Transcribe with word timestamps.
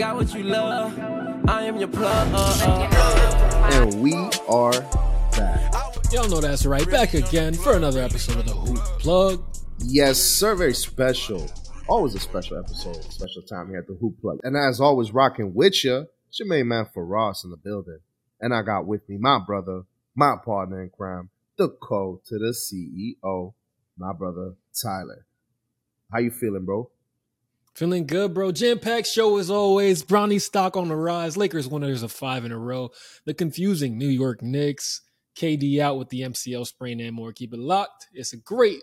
got 0.00 0.16
what 0.16 0.34
you 0.34 0.42
love. 0.44 0.98
I 1.46 1.64
am 1.64 1.76
your 1.76 1.88
plug. 1.88 2.26
And 3.70 4.00
we 4.00 4.14
are 4.48 4.72
back. 5.32 5.74
Y'all 6.10 6.26
know 6.26 6.40
that's 6.40 6.64
right. 6.64 6.90
Back 6.90 7.12
again 7.12 7.52
for 7.52 7.76
another 7.76 8.00
episode 8.00 8.38
of 8.38 8.46
the 8.46 8.54
Hoop 8.54 8.78
Plug. 8.98 9.44
Yes, 9.80 10.16
sir. 10.16 10.54
Very 10.54 10.72
special. 10.72 11.46
Always 11.86 12.14
a 12.14 12.18
special 12.18 12.56
episode, 12.56 12.96
special 13.12 13.42
time 13.42 13.68
here 13.68 13.80
at 13.80 13.88
the 13.88 13.98
Hoop 14.00 14.18
Plug. 14.22 14.38
And 14.42 14.56
as 14.56 14.80
always, 14.80 15.12
rocking 15.12 15.52
with 15.52 15.84
you, 15.84 16.06
it's 16.30 16.38
your 16.38 16.48
main 16.48 16.68
man 16.68 16.86
Frost 16.94 17.44
in 17.44 17.50
the 17.50 17.58
building. 17.58 17.98
And 18.40 18.54
I 18.54 18.62
got 18.62 18.86
with 18.86 19.06
me 19.06 19.18
my 19.20 19.38
brother, 19.46 19.82
my 20.16 20.36
partner 20.42 20.82
in 20.82 20.88
crime, 20.88 21.28
the 21.58 21.68
co 21.68 22.22
to 22.24 22.38
the 22.38 22.54
CEO, 22.56 23.52
my 23.98 24.14
brother 24.14 24.54
Tyler. 24.82 25.26
How 26.10 26.20
you 26.20 26.30
feeling, 26.30 26.64
bro? 26.64 26.90
Feeling 27.74 28.06
good, 28.06 28.34
bro. 28.34 28.52
Jam 28.52 28.78
packed 28.78 29.06
show 29.06 29.38
as 29.38 29.50
always. 29.50 30.02
Bronny 30.02 30.40
stock 30.40 30.76
on 30.76 30.88
the 30.88 30.96
rise. 30.96 31.36
Lakers 31.36 31.68
winners 31.68 32.02
of 32.02 32.12
five 32.12 32.44
in 32.44 32.52
a 32.52 32.58
row. 32.58 32.90
The 33.24 33.34
confusing 33.34 33.96
New 33.96 34.08
York 34.08 34.42
Knicks. 34.42 35.02
KD 35.36 35.78
out 35.78 35.96
with 35.96 36.08
the 36.08 36.22
MCL 36.22 36.66
sprain 36.66 37.00
and 37.00 37.14
more. 37.14 37.32
Keep 37.32 37.54
it 37.54 37.60
locked. 37.60 38.08
It's 38.12 38.32
a 38.32 38.36
great 38.36 38.82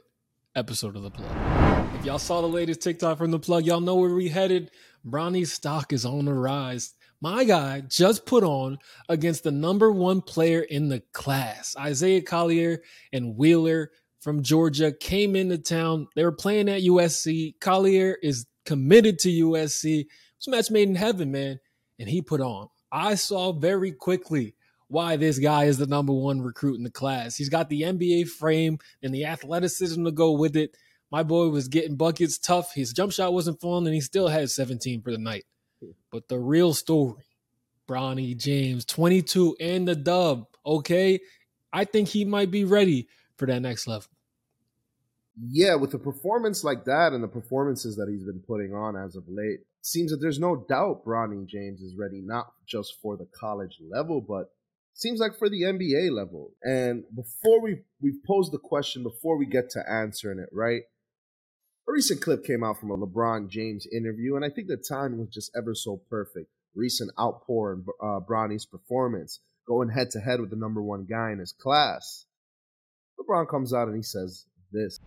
episode 0.55 0.95
of 0.95 1.03
the 1.03 1.12
plug. 1.12 1.95
If 1.95 2.05
y'all 2.05 2.17
saw 2.17 2.41
the 2.41 2.48
latest 2.48 2.81
TikTok 2.81 3.17
from 3.17 3.31
the 3.31 3.39
plug, 3.39 3.65
y'all 3.65 3.81
know 3.81 3.95
where 3.95 4.13
we 4.13 4.29
headed. 4.29 4.71
Bronny's 5.05 5.54
stock 5.54 5.93
is 5.93 6.05
on 6.05 6.26
the 6.26 6.34
rise. 6.34 6.95
My 7.21 7.43
guy 7.43 7.81
just 7.81 8.26
put 8.26 8.43
on 8.43 8.79
against 9.09 9.43
the 9.43 9.51
number 9.51 9.91
one 9.91 10.21
player 10.21 10.62
in 10.62 10.90
the 10.90 11.01
class. 11.13 11.76
Isaiah 11.77 12.21
Collier 12.21 12.81
and 13.12 13.35
Wheeler 13.35 13.91
from 14.20 14.43
Georgia 14.43 14.91
came 14.91 15.35
into 15.35 15.57
town. 15.57 16.07
They 16.15 16.23
were 16.23 16.31
playing 16.31 16.70
at 16.70 16.81
USC. 16.81 17.59
Collier 17.59 18.17
is 18.21 18.45
committed 18.67 19.17
to 19.20 19.30
USC. 19.30 20.05
It's 20.38 20.48
a 20.48 20.52
match 20.52 20.70
made 20.70 20.89
in 20.89 20.95
heaven, 20.95 21.31
man. 21.31 21.59
And 21.98 22.07
he 22.07 22.21
put 22.21 22.41
on. 22.41 22.67
I 22.91 23.16
saw 23.16 23.54
very 23.54 23.91
quickly 23.91 24.55
why 24.90 25.15
this 25.15 25.40
guy 25.40 25.65
is 25.65 25.77
the 25.77 25.87
number 25.87 26.13
one 26.13 26.41
recruit 26.41 26.76
in 26.76 26.84
the 26.84 26.91
class. 26.91 27.35
He's 27.35 27.49
got 27.49 27.70
the 27.70 27.82
NBA 27.82 28.27
frame 28.27 28.77
and 29.01 29.13
the 29.13 29.26
athleticism 29.26 30.04
to 30.04 30.12
go 30.12 30.34
with 30.34 30.55
it. 30.55 30.76
My 31.10 31.23
boy 31.23 31.48
was 31.48 31.70
getting 31.70 31.95
buckets 31.95 32.38
tough. 32.38 32.73
His 32.73 32.91
jump 32.91 33.13
shot 33.13 33.34
wasn't 33.34 33.62
falling, 33.62 33.88
and 33.88 33.95
he 33.95 34.01
still 34.01 34.27
had 34.27 34.49
17 34.49 35.01
for 35.01 35.12
the 35.12 35.18
night. 35.18 35.45
But 36.12 36.27
the 36.27 36.38
real 36.38 36.73
story, 36.73 37.23
Bronny 37.88 38.35
James, 38.38 38.84
22 38.85 39.55
and 39.60 39.88
the 39.88 39.95
dub. 39.95 40.45
Okay. 40.65 41.20
I 41.71 41.85
think 41.85 42.10
he 42.10 42.26
might 42.26 42.51
be 42.51 42.65
ready 42.65 43.07
for 43.38 43.45
that 43.45 43.62
next 43.62 43.88
level. 43.88 44.10
Yeah, 45.40 45.76
with 45.76 45.93
a 45.93 45.99
performance 45.99 46.63
like 46.63 46.85
that 46.85 47.13
and 47.13 47.24
the 47.24 47.27
performances 47.27 47.96
that 47.98 48.10
he's 48.10 48.24
been 48.24 48.41
putting 48.48 48.74
on 48.74 48.96
as 48.96 49.16
of 49.16 49.24
late, 49.27 49.60
seems 49.82 50.12
that 50.12 50.18
there's 50.18 50.40
no 50.40 50.66
doubt 50.68 51.05
Bronny 51.05 51.46
James 51.46 51.82
is 51.82 51.96
ready 51.96 52.21
not 52.24 52.52
just 52.66 52.96
for 53.02 53.16
the 53.16 53.27
college 53.40 53.77
level, 53.91 54.20
but 54.20 54.49
seems 54.94 55.20
like 55.20 55.38
for 55.38 55.48
the 55.48 55.62
NBA 55.62 56.12
level. 56.12 56.52
And 56.63 57.04
before 57.16 57.62
we 57.62 57.84
we 58.02 58.13
posed 58.26 58.52
the 58.52 58.57
question, 58.57 59.04
before 59.04 59.38
we 59.38 59.46
get 59.46 59.70
to 59.71 59.84
answering 59.90 60.40
it, 60.40 60.49
right? 60.52 60.82
A 61.88 61.91
recent 61.91 62.22
clip 62.22 62.44
came 62.44 62.63
out 62.63 62.79
from 62.79 62.91
a 62.91 62.98
LeBron 62.98 63.49
James 63.49 63.88
interview, 63.94 64.35
and 64.35 64.44
I 64.44 64.50
think 64.50 64.68
the 64.68 64.75
timing 64.75 65.19
was 65.19 65.29
just 65.29 65.51
ever 65.56 65.74
so 65.74 66.01
perfect. 66.09 66.50
Recent 66.75 67.12
outpour 67.18 67.74
in 67.74 67.85
uh, 68.01 68.19
Bronny's 68.28 68.66
performance, 68.66 69.40
going 69.68 69.90
head 69.90 70.09
to 70.12 70.19
head 70.19 70.41
with 70.41 70.50
the 70.50 70.57
number 70.57 70.81
one 70.81 71.06
guy 71.06 71.31
in 71.31 71.40
his 71.40 71.53
class. 71.53 72.25
LeBron 73.19 73.47
comes 73.50 73.74
out 73.74 73.88
and 73.88 73.96
he 73.96 74.03
says 74.03 74.46
this. 74.72 75.00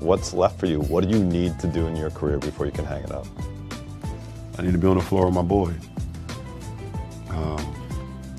What's 0.00 0.32
left 0.34 0.60
for 0.60 0.66
you? 0.66 0.80
What 0.80 1.04
do 1.04 1.10
you 1.16 1.24
need 1.24 1.58
to 1.60 1.66
do 1.66 1.86
in 1.86 1.96
your 1.96 2.10
career 2.10 2.38
before 2.38 2.66
you 2.66 2.72
can 2.72 2.84
hang 2.84 3.02
it 3.02 3.10
up? 3.10 3.26
I 4.58 4.62
need 4.62 4.72
to 4.72 4.78
be 4.78 4.86
on 4.86 4.96
the 4.96 5.04
floor 5.04 5.26
with 5.26 5.34
my 5.34 5.42
boy. 5.42 5.72
Um, 7.30 7.74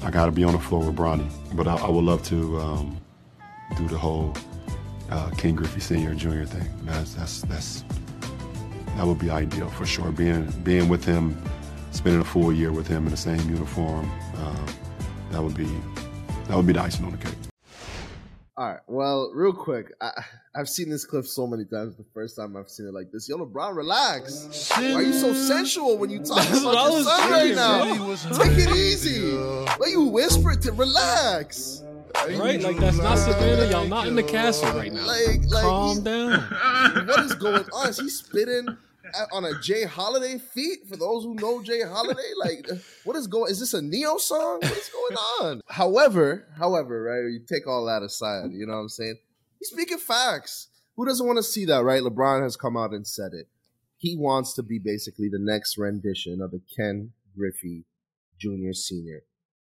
I 0.04 0.12
got 0.12 0.26
to 0.26 0.32
be 0.32 0.44
on 0.44 0.54
the 0.54 0.60
floor 0.60 0.86
with 0.86 0.96
Bronny, 0.96 1.30
but 1.54 1.68
I, 1.68 1.76
I 1.76 1.90
would 1.90 2.04
love 2.04 2.24
to 2.26 2.58
um, 2.60 2.98
do 3.78 3.88
the 3.88 3.98
whole 3.98 4.36
uh, 5.10 5.30
Ken 5.32 5.56
Griffey 5.56 5.80
Senior 5.80 6.12
and 6.12 6.20
Junior 6.20 6.46
thing. 6.46 6.68
That's 6.84 7.14
that's 7.14 7.42
that's 7.42 7.84
that 8.96 9.06
would 9.06 9.20
be 9.20 9.30
ideal 9.30 9.70
for 9.70 9.86
sure. 9.86 10.12
Being 10.12 10.46
being 10.64 10.90
with 10.90 11.06
him, 11.06 11.40
spending 11.92 12.22
a 12.22 12.26
full 12.26 12.52
year 12.52 12.72
with 12.72 12.88
him 12.88 13.06
in 13.06 13.12
the 13.12 13.18
same 13.18 13.40
uniform, 13.50 14.10
uh, 14.36 14.68
that 15.32 15.42
would 15.44 15.56
be 15.56 15.70
that 16.48 16.56
would 16.56 16.68
be 16.68 16.74
the 16.74 16.82
icing 16.82 17.06
on 17.06 17.12
the 17.12 17.18
cake. 17.18 17.37
All 18.58 18.68
right. 18.68 18.80
Well, 18.88 19.32
real 19.36 19.54
quick, 19.54 19.94
I, 20.02 20.10
I've 20.56 20.68
seen 20.68 20.90
this 20.90 21.06
clip 21.06 21.28
so 21.28 21.46
many 21.46 21.64
times. 21.64 21.96
The 21.96 22.06
first 22.12 22.36
time 22.36 22.58
I've 22.58 22.70
seen 22.70 22.88
it 22.88 22.94
like 22.94 23.12
this, 23.12 23.30
yo, 23.30 23.38
LeBron, 23.38 23.76
relax. 23.76 24.72
Why 24.76 24.94
are 24.94 25.02
you 25.04 25.14
so 25.14 25.32
sensual 25.32 26.00
when 26.00 26.10
you 26.10 26.18
talk 26.18 26.38
That's 26.48 26.62
about 26.62 26.92
your 26.92 27.04
son 27.04 27.30
right 27.30 27.54
now? 27.54 28.16
Take 28.34 28.58
it 28.58 28.76
easy. 28.76 29.36
Why 29.78 29.88
you 29.90 30.06
whisper 30.06 30.56
to 30.56 30.72
relax? 30.72 31.84
Right? 32.16 32.60
Like 32.60 32.78
that's 32.78 32.98
not 32.98 33.20
Savannah. 33.20 33.70
Y'all 33.70 33.88
not 33.88 34.08
in 34.08 34.16
the 34.16 34.24
castle 34.24 34.76
right 34.76 34.92
now. 34.92 35.06
Like, 35.06 35.42
like 35.50 35.64
Calm 35.64 36.04
down. 36.04 36.40
what 37.06 37.20
is 37.20 37.36
going 37.36 37.64
on? 37.72 37.90
Is 37.90 38.00
he 38.00 38.10
spitting 38.10 38.76
on 39.32 39.46
a 39.46 39.60
J. 39.62 39.86
Holiday 39.86 40.38
feat? 40.38 40.88
For 40.88 40.98
those 40.98 41.24
who 41.24 41.36
know 41.36 41.62
J. 41.64 41.82
Holiday, 41.82 42.32
like 42.38 42.68
what 43.04 43.16
is 43.16 43.28
going? 43.28 43.52
Is 43.52 43.60
this 43.60 43.74
a 43.74 43.82
Ne-Yo 43.82 44.18
song? 44.18 44.60
What 44.62 44.78
is 44.78 44.90
going 44.90 45.18
on? 45.42 45.62
however, 45.68 46.48
however, 46.58 47.04
right? 47.04 47.32
You 47.32 47.40
take 47.48 47.68
all 47.68 47.86
that 47.86 48.04
aside. 48.04 48.52
You 48.52 48.66
know 48.66 48.74
what 48.74 48.80
I'm 48.80 48.90
saying? 48.90 49.18
He's 49.60 49.70
speaking 49.70 49.98
facts. 49.98 50.68
Who 50.96 51.06
doesn't 51.06 51.26
want 51.26 51.38
to 51.38 51.44
see 51.44 51.66
that, 51.66 51.84
right? 51.84 52.02
LeBron 52.02 52.42
has 52.42 52.56
come 52.56 52.76
out 52.76 52.92
and 52.92 53.06
said 53.06 53.32
it. 53.34 53.48
He 53.98 54.16
wants 54.16 54.54
to 54.56 54.64
be 54.64 54.80
basically 54.80 55.30
the 55.30 55.40
next 55.40 55.78
rendition 55.78 56.42
of 56.42 56.52
the 56.52 56.62
Ken 56.76 57.14
Griffey 57.36 57.86
Jr. 58.40 58.74
Senior. 58.74 59.24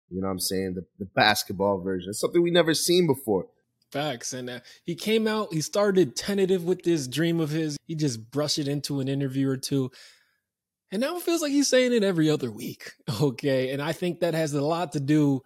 You 0.10 0.22
know 0.22 0.28
what 0.28 0.34
I'm 0.34 0.40
saying? 0.40 0.76
The, 0.76 0.86
the 1.00 1.10
basketball 1.14 1.82
version. 1.82 2.10
It's 2.10 2.20
something 2.20 2.42
we 2.42 2.52
never 2.52 2.74
seen 2.74 3.08
before. 3.08 3.48
Facts. 3.92 4.34
And 4.34 4.50
uh, 4.50 4.60
he 4.84 4.96
came 4.96 5.28
out, 5.28 5.54
he 5.54 5.62
started 5.62 6.16
tentative 6.16 6.64
with 6.64 6.84
this 6.84 7.08
dream 7.08 7.40
of 7.40 7.50
his. 7.50 7.78
He 7.86 7.96
just 7.96 8.32
brushed 8.32 8.58
it 8.58 8.68
into 8.68 9.00
an 9.00 9.08
interview 9.08 9.50
or 9.50 9.58
two. 9.58 9.92
And 10.92 11.02
now 11.02 11.18
it 11.18 11.24
feels 11.24 11.42
like 11.42 11.52
he's 11.52 11.70
saying 11.70 11.94
it 11.94 12.04
every 12.04 12.30
other 12.30 12.52
week. 12.52 12.92
Okay. 13.22 13.72
And 13.72 13.82
I 13.82 13.94
think 13.94 14.20
that 14.20 14.34
has 14.34 14.54
a 14.54 14.62
lot 14.62 14.92
to 14.94 15.00
do 15.00 15.42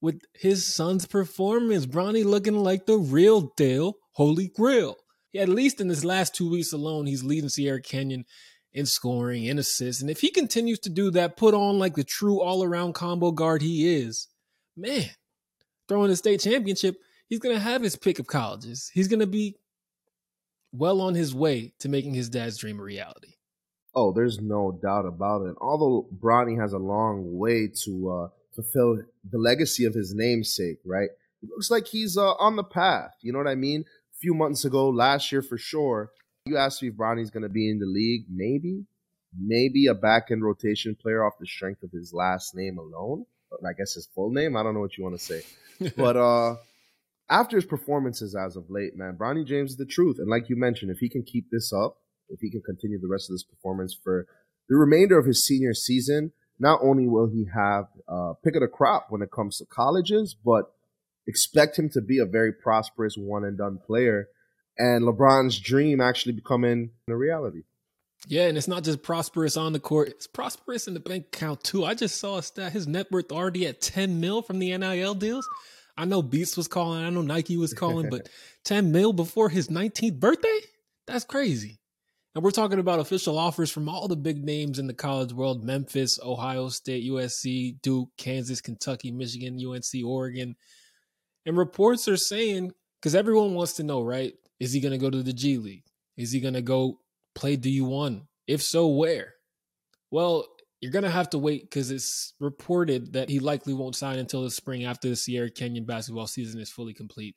with 0.00 0.20
his 0.34 0.72
son's 0.72 1.06
performance. 1.06 1.86
Bronny 1.86 2.24
looking 2.24 2.56
like 2.56 2.86
the 2.86 2.96
real 2.96 3.52
deal, 3.56 3.94
Holy 4.12 4.48
Grail. 4.48 4.96
At 5.36 5.48
least 5.48 5.80
in 5.80 5.88
his 5.88 6.04
last 6.04 6.34
two 6.34 6.50
weeks 6.50 6.72
alone, 6.72 7.06
he's 7.06 7.22
leading 7.22 7.48
Sierra 7.48 7.80
Canyon 7.80 8.24
in 8.72 8.86
scoring, 8.86 9.44
in 9.44 9.58
assists. 9.58 10.00
And 10.00 10.10
if 10.10 10.20
he 10.20 10.30
continues 10.30 10.78
to 10.80 10.90
do 10.90 11.10
that, 11.12 11.36
put 11.36 11.54
on 11.54 11.78
like 11.78 11.94
the 11.94 12.04
true 12.04 12.40
all 12.40 12.62
around 12.62 12.94
combo 12.94 13.32
guard 13.32 13.62
he 13.62 13.94
is, 13.96 14.28
man, 14.76 15.10
throwing 15.88 16.10
the 16.10 16.16
state 16.16 16.40
championship, 16.40 16.96
he's 17.30 17.38
going 17.38 17.54
to 17.54 17.62
have 17.62 17.80
his 17.80 17.96
pick 17.96 18.18
of 18.18 18.26
colleges. 18.26 18.90
He's 18.92 19.08
going 19.08 19.20
to 19.20 19.26
be 19.26 19.56
well 20.72 21.00
on 21.00 21.14
his 21.14 21.34
way 21.34 21.72
to 21.78 21.88
making 21.88 22.12
his 22.12 22.28
dad's 22.28 22.58
dream 22.58 22.78
a 22.78 22.82
reality. 22.82 23.34
Oh, 23.94 24.12
there's 24.12 24.40
no 24.40 24.78
doubt 24.82 25.06
about 25.06 25.46
it. 25.46 25.56
Although 25.60 26.08
Bronny 26.22 26.60
has 26.60 26.72
a 26.74 26.78
long 26.78 27.38
way 27.38 27.68
to 27.84 28.10
uh, 28.10 28.28
fulfill 28.54 29.02
the 29.28 29.38
legacy 29.38 29.84
of 29.84 29.94
his 29.94 30.12
namesake, 30.14 30.78
right? 30.84 31.08
It 31.42 31.48
looks 31.48 31.70
like 31.70 31.86
he's 31.86 32.16
uh, 32.18 32.32
on 32.34 32.56
the 32.56 32.64
path. 32.64 33.12
You 33.22 33.32
know 33.32 33.38
what 33.38 33.48
I 33.48 33.54
mean? 33.54 33.84
A 34.14 34.18
few 34.18 34.34
months 34.34 34.64
ago, 34.64 34.90
last 34.90 35.32
year 35.32 35.42
for 35.42 35.56
sure, 35.56 36.10
you 36.44 36.56
asked 36.56 36.82
me 36.82 36.88
if 36.88 36.94
Bronny's 36.94 37.30
going 37.30 37.42
to 37.42 37.48
be 37.48 37.68
in 37.68 37.78
the 37.78 37.86
league. 37.86 38.26
Maybe, 38.28 38.84
maybe 39.36 39.86
a 39.86 39.94
back 39.94 40.30
end 40.30 40.44
rotation 40.44 40.96
player 41.00 41.24
off 41.24 41.34
the 41.40 41.46
strength 41.46 41.82
of 41.82 41.90
his 41.90 42.12
last 42.12 42.54
name 42.54 42.78
alone. 42.78 43.24
I 43.66 43.72
guess 43.76 43.94
his 43.94 44.06
full 44.14 44.30
name. 44.30 44.56
I 44.56 44.62
don't 44.62 44.74
know 44.74 44.80
what 44.80 44.96
you 44.96 45.02
want 45.02 45.18
to 45.18 45.24
say, 45.24 45.42
but 45.96 46.16
uh, 46.16 46.56
after 47.30 47.56
his 47.56 47.64
performances 47.64 48.34
as 48.34 48.56
of 48.56 48.68
late, 48.68 48.96
man, 48.96 49.16
Bronny 49.16 49.46
James 49.46 49.70
is 49.72 49.76
the 49.76 49.86
truth. 49.86 50.16
And 50.18 50.28
like 50.28 50.48
you 50.48 50.56
mentioned, 50.56 50.90
if 50.90 50.98
he 50.98 51.08
can 51.08 51.22
keep 51.22 51.50
this 51.50 51.72
up, 51.72 51.98
if 52.28 52.40
he 52.40 52.50
can 52.50 52.62
continue 52.62 53.00
the 53.00 53.08
rest 53.08 53.30
of 53.30 53.34
this 53.34 53.44
performance 53.44 53.96
for 54.02 54.26
the 54.68 54.76
remainder 54.76 55.18
of 55.18 55.26
his 55.26 55.44
senior 55.44 55.72
season, 55.72 56.32
not 56.58 56.80
only 56.82 57.06
will 57.06 57.28
he 57.28 57.46
have 57.54 57.86
uh, 58.08 58.34
pick 58.44 58.54
of 58.54 58.60
the 58.60 58.68
crop 58.68 59.06
when 59.08 59.22
it 59.22 59.30
comes 59.30 59.58
to 59.58 59.64
colleges, 59.64 60.36
but 60.44 60.72
expect 61.26 61.78
him 61.78 61.88
to 61.90 62.00
be 62.00 62.18
a 62.18 62.26
very 62.26 62.52
prosperous 62.52 63.14
one 63.16 63.44
and 63.44 63.56
done 63.56 63.78
player, 63.84 64.28
and 64.76 65.04
LeBron's 65.04 65.58
dream 65.58 66.00
actually 66.00 66.32
becoming 66.32 66.90
a 67.08 67.16
reality. 67.16 67.62
Yeah, 68.26 68.48
and 68.48 68.58
it's 68.58 68.68
not 68.68 68.84
just 68.84 69.02
prosperous 69.02 69.56
on 69.56 69.72
the 69.72 69.80
court; 69.80 70.08
it's 70.08 70.26
prosperous 70.26 70.86
in 70.86 70.94
the 70.94 71.00
bank 71.00 71.26
account 71.32 71.64
too. 71.64 71.84
I 71.84 71.94
just 71.94 72.20
saw 72.20 72.36
a 72.36 72.42
stat; 72.42 72.72
his 72.72 72.86
net 72.86 73.10
worth 73.10 73.32
already 73.32 73.66
at 73.66 73.80
ten 73.80 74.20
mil 74.20 74.42
from 74.42 74.58
the 74.58 74.76
NIL 74.76 75.14
deals. 75.14 75.48
I 76.00 76.06
know 76.06 76.22
Beats 76.22 76.56
was 76.56 76.66
calling, 76.66 77.04
I 77.04 77.10
know 77.10 77.20
Nike 77.20 77.58
was 77.58 77.74
calling, 77.74 78.08
but 78.08 78.30
ten 78.64 78.90
mil 78.90 79.12
before 79.12 79.50
his 79.50 79.70
nineteenth 79.70 80.18
birthday—that's 80.18 81.24
crazy. 81.24 81.78
And 82.34 82.42
we're 82.42 82.52
talking 82.52 82.78
about 82.78 83.00
official 83.00 83.38
offers 83.38 83.70
from 83.70 83.86
all 83.86 84.08
the 84.08 84.16
big 84.16 84.42
names 84.42 84.78
in 84.78 84.86
the 84.86 84.94
college 84.94 85.34
world 85.34 85.62
Memphis, 85.62 86.18
Ohio 86.22 86.70
State, 86.70 87.04
USC, 87.04 87.82
Duke, 87.82 88.08
Kansas, 88.16 88.62
Kentucky, 88.62 89.10
Michigan, 89.10 89.60
UNC, 89.62 90.02
Oregon. 90.02 90.56
And 91.44 91.58
reports 91.58 92.08
are 92.08 92.16
saying, 92.16 92.72
because 93.00 93.14
everyone 93.14 93.54
wants 93.54 93.74
to 93.74 93.82
know, 93.82 94.02
right? 94.02 94.32
Is 94.58 94.72
he 94.72 94.80
going 94.80 94.92
to 94.92 94.98
go 94.98 95.10
to 95.10 95.22
the 95.22 95.32
G 95.34 95.58
League? 95.58 95.84
Is 96.16 96.32
he 96.32 96.40
going 96.40 96.54
to 96.54 96.62
go 96.62 97.00
play 97.34 97.58
D1? 97.58 98.22
If 98.46 98.62
so, 98.62 98.86
where? 98.86 99.34
Well, 100.10 100.46
you're 100.80 100.92
gonna 100.92 101.10
have 101.10 101.30
to 101.30 101.38
wait 101.38 101.62
because 101.62 101.90
it's 101.90 102.32
reported 102.40 103.12
that 103.12 103.28
he 103.28 103.38
likely 103.38 103.74
won't 103.74 103.96
sign 103.96 104.18
until 104.18 104.42
the 104.42 104.50
spring 104.50 104.84
after 104.84 105.08
the 105.08 105.16
Sierra 105.16 105.50
Canyon 105.50 105.84
basketball 105.84 106.26
season 106.26 106.60
is 106.60 106.70
fully 106.70 106.94
complete. 106.94 107.36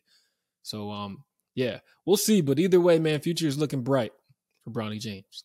So 0.62 0.92
um 0.92 1.24
yeah, 1.56 1.80
we'll 2.06 2.18
see. 2.18 2.42
But 2.42 2.57
either 2.60 2.81
way, 2.81 3.00
man, 3.00 3.19
future 3.19 3.48
is 3.48 3.57
looking 3.57 3.84
bright 3.84 4.13
for 4.63 4.72
Bronny 4.72 5.00
James. 5.00 5.44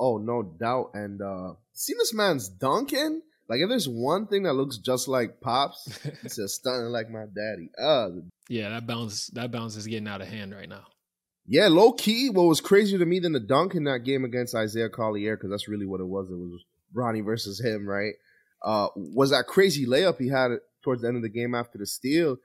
Oh, 0.00 0.16
no 0.18 0.42
doubt. 0.42 0.92
And 0.94 1.20
uh 1.20 1.54
see 1.72 1.94
this 1.94 2.14
man's 2.14 2.48
dunking? 2.48 3.22
Like 3.48 3.58
if 3.60 3.68
there's 3.68 3.88
one 3.88 4.26
thing 4.26 4.44
that 4.44 4.54
looks 4.54 4.78
just 4.78 5.08
like 5.08 5.40
Pops, 5.40 6.00
it's 6.22 6.36
says 6.36 6.54
stunning 6.54 6.92
like 6.92 7.10
my 7.10 7.24
daddy. 7.24 7.70
Uh 7.82 8.20
yeah, 8.48 8.70
that 8.70 8.86
bounce 8.86 9.26
that 9.28 9.50
bounce 9.50 9.74
is 9.74 9.88
getting 9.88 10.08
out 10.08 10.22
of 10.22 10.28
hand 10.28 10.54
right 10.54 10.68
now. 10.68 10.84
Yeah, 11.46 11.68
low 11.68 11.92
key. 11.92 12.30
What 12.30 12.44
was 12.44 12.60
crazier 12.60 12.98
to 12.98 13.04
me 13.04 13.18
than 13.18 13.32
the 13.32 13.40
dunk 13.40 13.74
in 13.74 13.84
that 13.84 14.04
game 14.04 14.24
against 14.24 14.54
Isaiah 14.54 14.88
Collier, 14.88 15.36
because 15.36 15.50
that's 15.50 15.68
really 15.68 15.84
what 15.84 16.00
it 16.00 16.06
was. 16.06 16.30
It 16.30 16.38
was 16.38 16.64
Bronny 16.94 17.24
versus 17.24 17.60
him, 17.60 17.86
right? 17.86 18.14
Uh, 18.62 18.88
was 18.96 19.30
that 19.30 19.46
crazy 19.46 19.86
layup 19.86 20.18
he 20.18 20.28
had 20.28 20.50
towards 20.82 21.02
the 21.02 21.08
end 21.08 21.16
of 21.16 21.22
the 21.22 21.28
game 21.28 21.54
after 21.54 21.78
the 21.78 21.86
steal? 21.86 22.36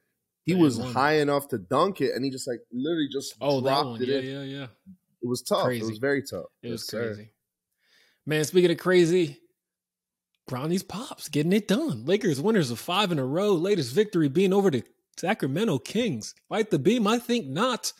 He 0.44 0.56
was 0.56 0.80
high 0.80 1.18
enough 1.18 1.48
to 1.50 1.60
dunk 1.60 2.02
it, 2.02 2.16
and 2.16 2.26
he 2.26 2.32
just 2.32 2.48
like 2.48 2.62
literally 2.72 3.08
just 3.12 3.36
oh, 3.40 3.62
dropped 3.62 4.02
it. 4.02 4.08
Yeah, 4.08 4.18
in. 4.18 4.26
yeah, 4.26 4.60
yeah. 4.60 4.68
It 5.22 5.28
was 5.28 5.44
tough. 5.44 5.66
Crazy. 5.66 5.86
It 5.86 5.90
was 5.90 6.00
very 6.00 6.24
tough. 6.24 6.46
It 6.64 6.70
yes, 6.70 6.72
was 6.72 6.88
sir. 6.88 7.14
crazy. 7.14 7.32
Man, 8.26 8.46
speaking 8.46 8.72
of 8.72 8.78
crazy, 8.78 9.38
Bronny's 10.50 10.84
pops 10.84 11.30
getting 11.30 11.54
it 11.54 11.68
done. 11.68 12.06
Lakers 12.06 12.42
winners 12.42 12.72
of 12.72 12.80
five 12.80 13.12
in 13.12 13.20
a 13.20 13.26
row. 13.26 13.54
Latest 13.54 13.94
victory 13.94 14.28
being 14.28 14.54
over 14.54 14.72
the 14.72 14.84
Sacramento 15.18 15.80
Kings. 15.80 16.34
Fight 16.48 16.72
the 16.72 16.80
beam? 16.80 17.06
I 17.06 17.20
think 17.20 17.46
not. 17.48 17.94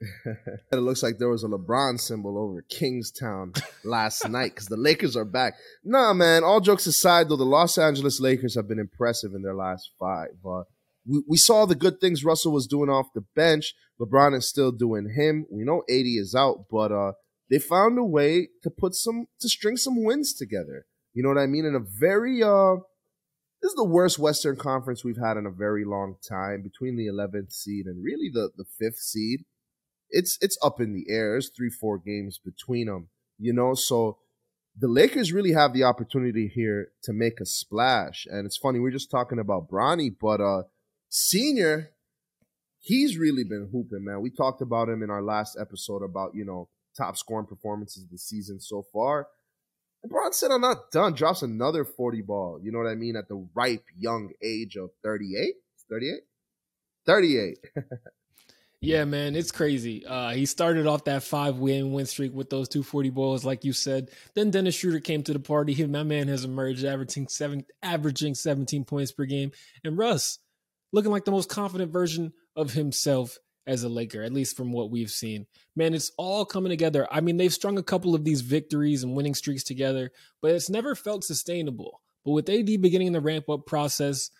it 0.72 0.76
looks 0.76 1.02
like 1.02 1.18
there 1.18 1.28
was 1.28 1.44
a 1.44 1.48
LeBron 1.48 1.98
symbol 2.00 2.38
over 2.38 2.62
Kingstown 2.62 3.52
last 3.84 4.28
night 4.28 4.52
because 4.54 4.66
the 4.66 4.76
Lakers 4.76 5.16
are 5.16 5.24
back. 5.24 5.54
Nah, 5.84 6.12
man. 6.12 6.44
All 6.44 6.60
jokes 6.60 6.86
aside, 6.86 7.28
though, 7.28 7.36
the 7.36 7.44
Los 7.44 7.78
Angeles 7.78 8.20
Lakers 8.20 8.54
have 8.54 8.68
been 8.68 8.78
impressive 8.78 9.32
in 9.34 9.42
their 9.42 9.54
last 9.54 9.90
five. 9.98 10.36
Uh, 10.44 10.62
we, 11.06 11.22
we 11.28 11.36
saw 11.36 11.64
the 11.64 11.74
good 11.74 12.00
things 12.00 12.24
Russell 12.24 12.52
was 12.52 12.66
doing 12.66 12.90
off 12.90 13.06
the 13.14 13.24
bench. 13.34 13.74
LeBron 14.00 14.36
is 14.36 14.48
still 14.48 14.72
doing 14.72 15.14
him. 15.16 15.46
We 15.50 15.64
know 15.64 15.82
AD 15.88 16.06
is 16.06 16.34
out, 16.34 16.66
but 16.70 16.92
uh, 16.92 17.12
they 17.50 17.58
found 17.58 17.98
a 17.98 18.04
way 18.04 18.48
to 18.62 18.70
put 18.70 18.94
some 18.94 19.26
to 19.40 19.48
string 19.48 19.76
some 19.76 20.04
wins 20.04 20.34
together. 20.34 20.86
You 21.14 21.22
know 21.22 21.30
what 21.30 21.38
I 21.38 21.46
mean? 21.46 21.64
In 21.64 21.74
a 21.74 21.80
very 21.80 22.42
uh, 22.42 22.76
this 23.62 23.70
is 23.70 23.76
the 23.76 23.84
worst 23.84 24.18
Western 24.18 24.56
Conference 24.56 25.02
we've 25.02 25.16
had 25.16 25.38
in 25.38 25.46
a 25.46 25.50
very 25.50 25.84
long 25.84 26.16
time 26.28 26.62
between 26.62 26.96
the 26.96 27.06
11th 27.06 27.52
seed 27.52 27.86
and 27.86 28.04
really 28.04 28.30
the 28.30 28.50
the 28.56 28.64
fifth 28.78 28.98
seed 28.98 29.44
it's 30.10 30.38
it's 30.40 30.58
up 30.62 30.80
in 30.80 30.92
the 30.92 31.06
air. 31.08 31.32
There's 31.32 31.50
three, 31.50 31.70
four 31.70 31.98
games 31.98 32.38
between 32.42 32.86
them, 32.86 33.08
you 33.38 33.52
know. 33.52 33.74
So 33.74 34.18
the 34.78 34.88
Lakers 34.88 35.32
really 35.32 35.52
have 35.52 35.72
the 35.72 35.84
opportunity 35.84 36.50
here 36.52 36.88
to 37.04 37.12
make 37.12 37.40
a 37.40 37.46
splash. 37.46 38.26
And 38.30 38.46
it's 38.46 38.58
funny, 38.58 38.78
we're 38.78 38.90
just 38.90 39.10
talking 39.10 39.38
about 39.38 39.70
Bronny, 39.70 40.14
but 40.20 40.40
uh 40.40 40.62
senior, 41.08 41.92
he's 42.78 43.18
really 43.18 43.44
been 43.44 43.68
hooping, 43.72 44.04
man. 44.04 44.20
We 44.20 44.30
talked 44.30 44.60
about 44.60 44.88
him 44.88 45.02
in 45.02 45.10
our 45.10 45.22
last 45.22 45.56
episode 45.60 46.02
about, 46.02 46.34
you 46.34 46.44
know, 46.44 46.68
top 46.96 47.16
scoring 47.16 47.46
performances 47.46 48.04
of 48.04 48.10
the 48.10 48.18
season 48.18 48.60
so 48.60 48.84
far. 48.92 49.28
LeBron 50.04 50.34
said, 50.34 50.50
I'm 50.50 50.60
not 50.60 50.90
done. 50.90 51.14
Drops 51.14 51.42
another 51.42 51.84
40 51.84 52.22
ball. 52.22 52.60
You 52.62 52.70
know 52.70 52.78
what 52.78 52.88
I 52.88 52.94
mean? 52.94 53.16
At 53.16 53.28
the 53.28 53.46
ripe 53.54 53.84
young 53.96 54.30
age 54.42 54.76
of 54.76 54.90
38? 55.02 55.54
38? 55.88 56.20
38. 57.06 57.58
Yeah, 58.82 59.04
man, 59.04 59.34
it's 59.34 59.50
crazy. 59.50 60.04
Uh, 60.06 60.30
he 60.30 60.46
started 60.46 60.86
off 60.86 61.04
that 61.04 61.22
five 61.22 61.56
win 61.56 61.92
win 61.92 62.06
streak 62.06 62.34
with 62.34 62.50
those 62.50 62.68
240 62.68 63.10
balls, 63.10 63.44
like 63.44 63.64
you 63.64 63.72
said. 63.72 64.10
Then 64.34 64.50
Dennis 64.50 64.74
Schroeder 64.74 65.00
came 65.00 65.22
to 65.24 65.32
the 65.32 65.40
party. 65.40 65.72
He, 65.72 65.86
my 65.86 66.02
man 66.02 66.28
has 66.28 66.44
emerged, 66.44 66.84
averaging 66.84 67.28
seven, 67.28 67.64
averaging 67.82 68.34
17 68.34 68.84
points 68.84 69.12
per 69.12 69.24
game. 69.24 69.50
And 69.82 69.96
Russ, 69.96 70.38
looking 70.92 71.10
like 71.10 71.24
the 71.24 71.30
most 71.30 71.48
confident 71.48 71.90
version 71.90 72.32
of 72.54 72.72
himself 72.72 73.38
as 73.66 73.82
a 73.82 73.88
Laker, 73.88 74.22
at 74.22 74.32
least 74.32 74.56
from 74.56 74.72
what 74.72 74.90
we've 74.90 75.10
seen. 75.10 75.46
Man, 75.74 75.94
it's 75.94 76.12
all 76.16 76.44
coming 76.44 76.70
together. 76.70 77.08
I 77.10 77.20
mean, 77.20 77.36
they've 77.36 77.52
strung 77.52 77.78
a 77.78 77.82
couple 77.82 78.14
of 78.14 78.24
these 78.24 78.42
victories 78.42 79.02
and 79.02 79.16
winning 79.16 79.34
streaks 79.34 79.64
together, 79.64 80.12
but 80.40 80.52
it's 80.52 80.70
never 80.70 80.94
felt 80.94 81.24
sustainable. 81.24 82.00
But 82.24 82.32
with 82.32 82.48
AD 82.48 82.66
beginning 82.80 83.12
the 83.12 83.20
ramp 83.20 83.48
up 83.48 83.66
process, 83.66 84.30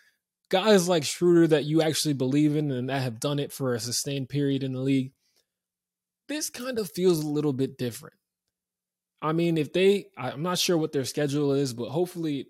guys 0.50 0.88
like 0.88 1.04
Schroeder 1.04 1.48
that 1.48 1.64
you 1.64 1.82
actually 1.82 2.14
believe 2.14 2.56
in 2.56 2.70
and 2.70 2.88
that 2.88 3.02
have 3.02 3.20
done 3.20 3.38
it 3.38 3.52
for 3.52 3.74
a 3.74 3.80
sustained 3.80 4.28
period 4.28 4.62
in 4.62 4.72
the 4.72 4.80
league, 4.80 5.12
this 6.28 6.50
kind 6.50 6.78
of 6.78 6.90
feels 6.90 7.22
a 7.22 7.28
little 7.28 7.52
bit 7.52 7.78
different. 7.78 8.14
I 9.22 9.32
mean, 9.32 9.58
if 9.58 9.72
they, 9.72 10.06
I'm 10.16 10.42
not 10.42 10.58
sure 10.58 10.76
what 10.76 10.92
their 10.92 11.04
schedule 11.04 11.52
is, 11.52 11.72
but 11.72 11.88
hopefully 11.88 12.48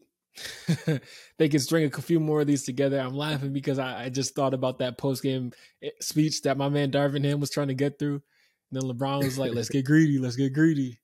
they 1.38 1.48
can 1.48 1.60
string 1.60 1.90
a 1.92 2.02
few 2.02 2.20
more 2.20 2.42
of 2.42 2.46
these 2.46 2.64
together. 2.64 2.98
I'm 2.98 3.14
laughing 3.14 3.52
because 3.52 3.78
I, 3.78 4.04
I 4.04 4.08
just 4.08 4.34
thought 4.34 4.54
about 4.54 4.78
that 4.78 4.98
post 4.98 5.22
game 5.22 5.52
eh, 5.82 5.90
speech 6.00 6.42
that 6.42 6.58
my 6.58 6.68
man 6.68 6.90
Darvin 6.90 7.24
Ham 7.24 7.40
was 7.40 7.50
trying 7.50 7.68
to 7.68 7.74
get 7.74 7.98
through. 7.98 8.22
And 8.70 8.82
then 8.82 8.82
LeBron 8.82 9.24
was 9.24 9.38
like, 9.38 9.54
let's 9.54 9.68
get 9.68 9.84
greedy, 9.86 10.18
let's 10.18 10.36
get 10.36 10.52
greedy. 10.52 10.98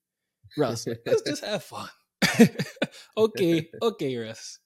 Russ, 0.59 0.87
let's 1.07 1.23
just 1.23 1.45
have 1.45 1.63
fun. 1.63 1.89
okay, 3.17 3.71
okay, 3.81 4.17
Russ. 4.17 4.59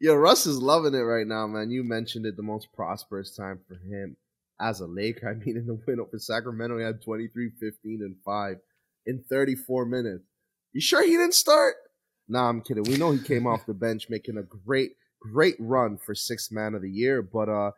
Yo, 0.00 0.14
Russ 0.14 0.46
is 0.46 0.62
loving 0.62 0.94
it 0.94 0.98
right 0.98 1.26
now, 1.26 1.46
man. 1.48 1.70
You 1.70 1.82
mentioned 1.82 2.24
it, 2.24 2.36
the 2.36 2.42
most 2.42 2.68
prosperous 2.72 3.34
time 3.34 3.58
for 3.66 3.74
him 3.74 4.16
as 4.60 4.80
a 4.80 4.86
Laker. 4.86 5.28
I 5.28 5.34
mean, 5.34 5.56
in 5.56 5.66
the 5.66 5.80
win 5.86 5.98
over 5.98 6.18
Sacramento, 6.18 6.78
he 6.78 6.84
had 6.84 7.02
23, 7.02 7.50
15, 7.58 8.00
and 8.02 8.16
5 8.24 8.56
in 9.06 9.24
34 9.28 9.86
minutes. 9.86 10.24
You 10.72 10.80
sure 10.80 11.02
he 11.02 11.16
didn't 11.16 11.34
start? 11.34 11.74
Nah, 12.28 12.48
I'm 12.48 12.60
kidding. 12.60 12.84
We 12.84 12.96
know 12.96 13.10
he 13.10 13.18
came 13.18 13.46
off 13.46 13.66
the 13.66 13.74
bench 13.74 14.06
making 14.08 14.36
a 14.36 14.42
great, 14.42 14.92
great 15.20 15.56
run 15.58 15.98
for 15.98 16.14
sixth 16.14 16.52
man 16.52 16.74
of 16.74 16.82
the 16.82 16.90
year. 16.90 17.22
But 17.22 17.48
uh 17.48 17.72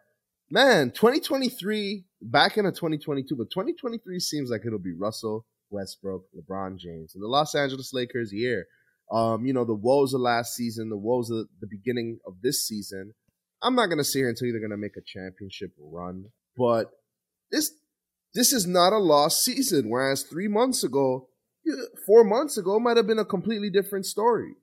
man, 0.50 0.90
2023, 0.90 2.05
back 2.20 2.58
into 2.58 2.72
2022, 2.72 3.37
but 3.37 3.50
2023 3.50 4.19
seems 4.19 4.50
like 4.50 4.67
it'll 4.67 4.78
be 4.78 4.93
Russell, 4.93 5.46
Westbrook, 5.70 6.25
LeBron 6.37 6.76
James, 6.76 7.14
and 7.14 7.22
the 7.22 7.28
Los 7.28 7.55
Angeles 7.55 7.94
Lakers 7.94 8.32
year. 8.32 8.67
Um, 9.10 9.44
you 9.44 9.52
know, 9.52 9.64
the 9.64 9.74
woes 9.74 10.14
of 10.14 10.20
last 10.20 10.54
season, 10.54 10.88
the 10.88 10.96
woes 10.96 11.30
of 11.30 11.48
the 11.60 11.66
beginning 11.66 12.18
of 12.26 12.34
this 12.42 12.66
season. 12.66 13.14
I'm 13.62 13.74
not 13.74 13.86
gonna 13.86 14.04
sit 14.04 14.20
here 14.20 14.28
and 14.28 14.36
tell 14.36 14.46
you 14.46 14.52
they're 14.52 14.60
gonna 14.60 14.76
make 14.76 14.96
a 14.96 15.04
championship 15.04 15.72
run, 15.78 16.26
but 16.56 16.90
this 17.50 17.72
this 18.34 18.52
is 18.52 18.66
not 18.66 18.92
a 18.92 18.98
lost 18.98 19.42
season. 19.42 19.90
Whereas 19.90 20.22
three 20.22 20.48
months 20.48 20.84
ago, 20.84 21.28
four 22.06 22.24
months 22.24 22.56
ago, 22.56 22.78
might 22.78 22.96
have 22.96 23.06
been 23.06 23.18
a 23.18 23.24
completely 23.24 23.68
different 23.68 24.06
story. 24.06 24.54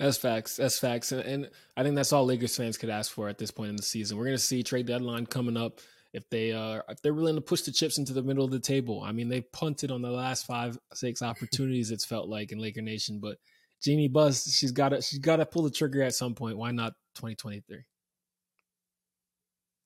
That's 0.00 0.18
facts. 0.18 0.56
That's 0.56 0.78
facts, 0.78 1.12
and, 1.12 1.22
and 1.22 1.50
I 1.76 1.84
think 1.84 1.94
that's 1.94 2.12
all 2.12 2.26
Lakers 2.26 2.56
fans 2.56 2.76
could 2.76 2.90
ask 2.90 3.12
for 3.12 3.28
at 3.28 3.38
this 3.38 3.52
point 3.52 3.70
in 3.70 3.76
the 3.76 3.82
season. 3.82 4.18
We're 4.18 4.24
gonna 4.24 4.38
see 4.38 4.62
trade 4.62 4.86
deadline 4.86 5.26
coming 5.26 5.56
up 5.56 5.80
if 6.14 6.30
they 6.30 6.52
are 6.52 6.78
uh, 6.78 6.92
if 6.92 7.02
they're 7.02 7.12
willing 7.12 7.34
to 7.34 7.40
push 7.40 7.62
the 7.62 7.72
chips 7.72 7.98
into 7.98 8.12
the 8.12 8.22
middle 8.22 8.44
of 8.44 8.52
the 8.52 8.60
table. 8.60 9.02
I 9.04 9.12
mean, 9.12 9.28
they 9.28 9.40
punted 9.40 9.90
on 9.90 10.00
the 10.00 10.10
last 10.10 10.46
five 10.46 10.78
six 10.94 11.20
opportunities. 11.20 11.90
it's 11.90 12.04
felt 12.04 12.28
like 12.28 12.52
in 12.52 12.58
Laker 12.58 12.80
Nation, 12.80 13.18
but 13.20 13.38
Jeanie 13.82 14.08
Buss, 14.08 14.50
she's 14.50 14.72
got 14.72 14.90
to 14.90 15.02
she's 15.02 15.18
got 15.18 15.36
to 15.36 15.46
pull 15.46 15.62
the 15.62 15.70
trigger 15.70 16.02
at 16.02 16.14
some 16.14 16.34
point. 16.34 16.56
Why 16.56 16.70
not 16.70 16.94
2023? 17.16 17.84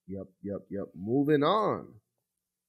Yep, 0.07 0.27
yep, 0.43 0.61
yep. 0.71 0.85
Moving 0.95 1.43
on. 1.43 1.95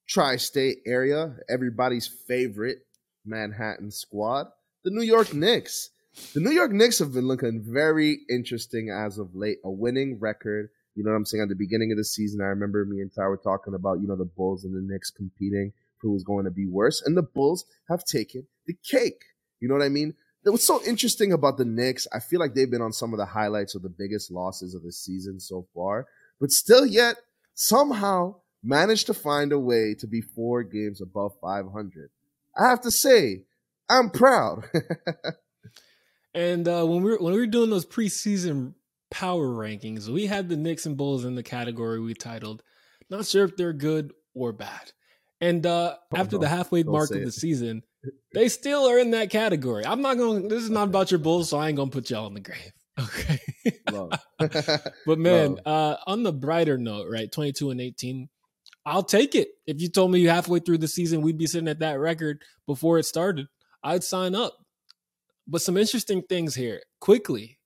Tri-state 0.07 0.79
area, 0.87 1.35
everybody's 1.47 2.07
favorite 2.07 2.79
Manhattan 3.25 3.91
squad, 3.91 4.47
the 4.83 4.89
New 4.89 5.03
York 5.03 5.33
Knicks. 5.33 5.91
The 6.33 6.39
New 6.39 6.49
York 6.49 6.71
Knicks 6.71 6.97
have 6.99 7.13
been 7.13 7.27
looking 7.27 7.61
very 7.63 8.21
interesting 8.29 8.89
as 8.89 9.19
of 9.19 9.35
late. 9.35 9.59
A 9.63 9.69
winning 9.69 10.17
record 10.19 10.69
you 10.99 11.05
know 11.05 11.11
what 11.11 11.17
I'm 11.17 11.25
saying? 11.25 11.43
At 11.43 11.47
the 11.47 11.55
beginning 11.55 11.93
of 11.93 11.97
the 11.97 12.03
season, 12.03 12.41
I 12.41 12.47
remember 12.47 12.83
me 12.83 12.99
and 12.99 13.09
Ty 13.09 13.27
were 13.27 13.37
talking 13.37 13.73
about, 13.73 14.01
you 14.01 14.07
know, 14.09 14.17
the 14.17 14.25
Bulls 14.25 14.65
and 14.65 14.75
the 14.75 14.81
Knicks 14.81 15.09
competing 15.09 15.71
for 16.01 16.09
was 16.09 16.25
going 16.25 16.43
to 16.43 16.51
be 16.51 16.67
worse. 16.67 17.01
And 17.01 17.15
the 17.15 17.23
Bulls 17.23 17.63
have 17.87 18.03
taken 18.03 18.45
the 18.67 18.75
cake. 18.83 19.23
You 19.61 19.69
know 19.69 19.75
what 19.75 19.85
I 19.85 19.87
mean? 19.87 20.13
What's 20.43 20.67
so 20.67 20.83
interesting 20.85 21.31
about 21.31 21.57
the 21.57 21.63
Knicks, 21.63 22.05
I 22.13 22.19
feel 22.19 22.41
like 22.41 22.53
they've 22.53 22.69
been 22.69 22.81
on 22.81 22.91
some 22.91 23.13
of 23.13 23.17
the 23.17 23.25
highlights 23.25 23.75
of 23.75 23.81
the 23.81 23.87
biggest 23.87 24.29
losses 24.29 24.75
of 24.75 24.83
the 24.83 24.91
season 24.91 25.39
so 25.39 25.65
far, 25.73 26.05
but 26.41 26.51
still 26.51 26.85
yet 26.85 27.15
somehow 27.53 28.35
managed 28.61 29.05
to 29.07 29.13
find 29.13 29.53
a 29.53 29.59
way 29.59 29.95
to 29.99 30.05
be 30.05 30.19
four 30.19 30.63
games 30.63 30.99
above 30.99 31.31
500. 31.39 32.09
I 32.57 32.67
have 32.67 32.81
to 32.81 32.91
say, 32.91 33.43
I'm 33.89 34.09
proud. 34.09 34.65
and 36.33 36.67
uh, 36.67 36.83
when 36.83 37.03
we 37.03 37.11
were 37.11 37.17
when 37.19 37.33
we 37.33 37.39
were 37.39 37.47
doing 37.47 37.69
those 37.69 37.85
preseason 37.85 38.73
power 39.11 39.47
rankings, 39.47 40.07
we 40.07 40.27
had 40.27 40.49
the 40.49 40.57
Knicks 40.57 40.85
and 40.85 40.97
Bulls 40.97 41.25
in 41.25 41.35
the 41.35 41.43
category 41.43 41.99
we 41.99 42.13
titled 42.13 42.63
"Not 43.09 43.25
sure 43.25 43.45
if 43.45 43.55
they're 43.55 43.73
good 43.73 44.13
or 44.33 44.51
bad." 44.51 44.91
And 45.41 45.65
uh, 45.65 45.95
oh, 46.13 46.17
after 46.17 46.35
no, 46.35 46.41
the 46.41 46.49
halfway 46.49 46.83
mark 46.83 47.11
of 47.11 47.17
it. 47.17 47.25
the 47.25 47.31
season, 47.31 47.83
they 48.33 48.49
still 48.49 48.89
are 48.89 48.99
in 48.99 49.11
that 49.11 49.29
category. 49.29 49.85
I'm 49.85 50.01
not 50.01 50.17
going. 50.17 50.47
This 50.47 50.63
is 50.63 50.69
not 50.69 50.89
about 50.89 51.11
your 51.11 51.19
Bulls, 51.19 51.49
so 51.49 51.57
I 51.57 51.69
ain't 51.69 51.77
gonna 51.77 51.91
put 51.91 52.09
y'all 52.09 52.27
in 52.27 52.33
the 52.33 52.41
grave. 52.41 52.71
Okay. 52.99 53.39
but 55.05 55.19
man, 55.19 55.57
uh, 55.65 55.95
on 56.05 56.23
the 56.23 56.33
brighter 56.33 56.77
note, 56.77 57.07
right? 57.09 57.31
22 57.31 57.69
and 57.69 57.79
18. 57.79 58.27
I'll 58.85 59.03
take 59.03 59.35
it. 59.35 59.49
If 59.65 59.79
you 59.79 59.89
told 59.89 60.11
me 60.11 60.25
halfway 60.25 60.59
through 60.59 60.79
the 60.79 60.87
season 60.89 61.21
we'd 61.21 61.37
be 61.37 61.47
sitting 61.47 61.69
at 61.69 61.79
that 61.79 61.97
record 61.99 62.41
before 62.67 62.99
it 62.99 63.05
started, 63.05 63.47
I'd 63.83 64.03
sign 64.03 64.35
up. 64.35 64.57
but 65.47 65.61
some 65.61 65.77
interesting 65.77 66.23
things 66.23 66.55
here. 66.55 66.81
Quickley 66.99 67.58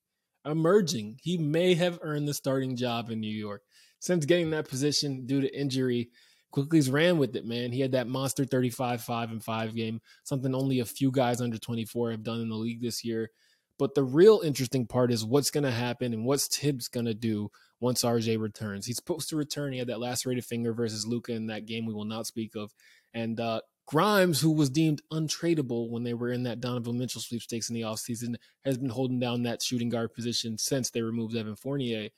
emerging, 0.44 1.18
he 1.22 1.38
may 1.38 1.74
have 1.74 1.98
earned 2.02 2.28
the 2.28 2.34
starting 2.34 2.76
job 2.76 3.10
in 3.10 3.20
New 3.20 3.26
York. 3.34 3.62
Since 4.00 4.26
getting 4.26 4.50
that 4.50 4.68
position 4.68 5.26
due 5.26 5.40
to 5.40 5.58
injury, 5.58 6.10
Quickley's 6.50 6.90
ran 6.90 7.18
with 7.18 7.34
it, 7.34 7.46
man. 7.46 7.72
He 7.72 7.80
had 7.80 7.92
that 7.92 8.06
monster 8.06 8.44
35 8.44 9.02
5 9.02 9.30
and 9.30 9.42
5 9.42 9.74
game, 9.74 10.00
something 10.22 10.54
only 10.54 10.80
a 10.80 10.84
few 10.84 11.10
guys 11.10 11.40
under 11.40 11.58
24 11.58 12.12
have 12.12 12.22
done 12.22 12.40
in 12.40 12.48
the 12.48 12.54
league 12.54 12.82
this 12.82 13.04
year. 13.04 13.30
But 13.78 13.94
the 13.94 14.04
real 14.04 14.40
interesting 14.44 14.86
part 14.86 15.10
is 15.10 15.24
what's 15.24 15.50
going 15.50 15.64
to 15.64 15.70
happen 15.70 16.12
and 16.12 16.24
what's 16.24 16.46
Thibs 16.46 16.86
going 16.86 17.06
to 17.06 17.14
do 17.14 17.50
once 17.80 18.04
RJ 18.04 18.40
returns. 18.40 18.86
He's 18.86 18.96
supposed 18.96 19.28
to 19.30 19.36
return. 19.36 19.72
He 19.72 19.78
had 19.78 19.88
that 19.88 19.98
lacerated 19.98 20.44
finger 20.44 20.72
versus 20.72 21.06
Luka 21.06 21.32
in 21.32 21.48
that 21.48 21.66
game 21.66 21.86
we 21.86 21.94
will 21.94 22.04
not 22.04 22.26
speak 22.26 22.54
of. 22.54 22.72
And 23.14 23.40
uh, 23.40 23.62
Grimes, 23.86 24.40
who 24.40 24.50
was 24.50 24.70
deemed 24.70 25.02
untradeable 25.12 25.90
when 25.90 26.04
they 26.04 26.14
were 26.14 26.32
in 26.32 26.44
that 26.44 26.60
Donovan 26.60 26.98
Mitchell 26.98 27.20
sweepstakes 27.20 27.68
in 27.68 27.74
the 27.74 27.82
offseason, 27.82 28.36
has 28.64 28.78
been 28.78 28.88
holding 28.88 29.20
down 29.20 29.42
that 29.42 29.62
shooting 29.62 29.90
guard 29.90 30.14
position 30.14 30.56
since 30.56 30.90
they 30.90 31.02
removed 31.02 31.36
Evan 31.36 31.56
Fournier. 31.56 32.08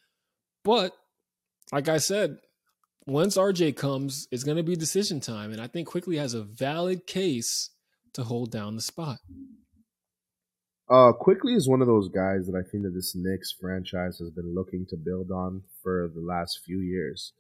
But 0.63 0.93
like 1.73 1.89
I 1.89 1.99
said, 1.99 2.39
once 3.07 3.37
RJ 3.37 3.77
comes, 3.77 4.29
it's 4.31 4.45
going 4.45 4.57
to 4.57 4.63
be 4.63 4.77
decision 4.77 5.21
time. 5.21 5.53
And 5.53 5.61
I 5.61 5.67
think 5.67 5.89
Quickley 5.89 6.19
has 6.19 6.35
a 6.35 6.43
valid 6.43 7.07
case 7.07 7.71
to 8.15 8.25
hold 8.25 8.51
down 8.51 8.77
the 8.77 8.83
spot. 8.83 9.19
Uh, 10.89 11.13
Quickley 11.13 11.55
is 11.55 11.69
one 11.69 11.81
of 11.81 11.89
those 11.89 12.09
guys 12.09 12.47
that 12.47 12.55
I 12.57 12.63
think 12.63 12.85
that 12.85 12.95
this 12.95 13.15
Knicks 13.17 13.53
franchise 13.61 14.19
has 14.19 14.31
been 14.31 14.55
looking 14.55 14.87
to 14.91 14.97
build 14.97 15.33
on 15.33 15.63
for 15.83 16.11
the 16.15 16.21
last 16.21 16.61
few 16.65 16.79
years. 16.79 17.33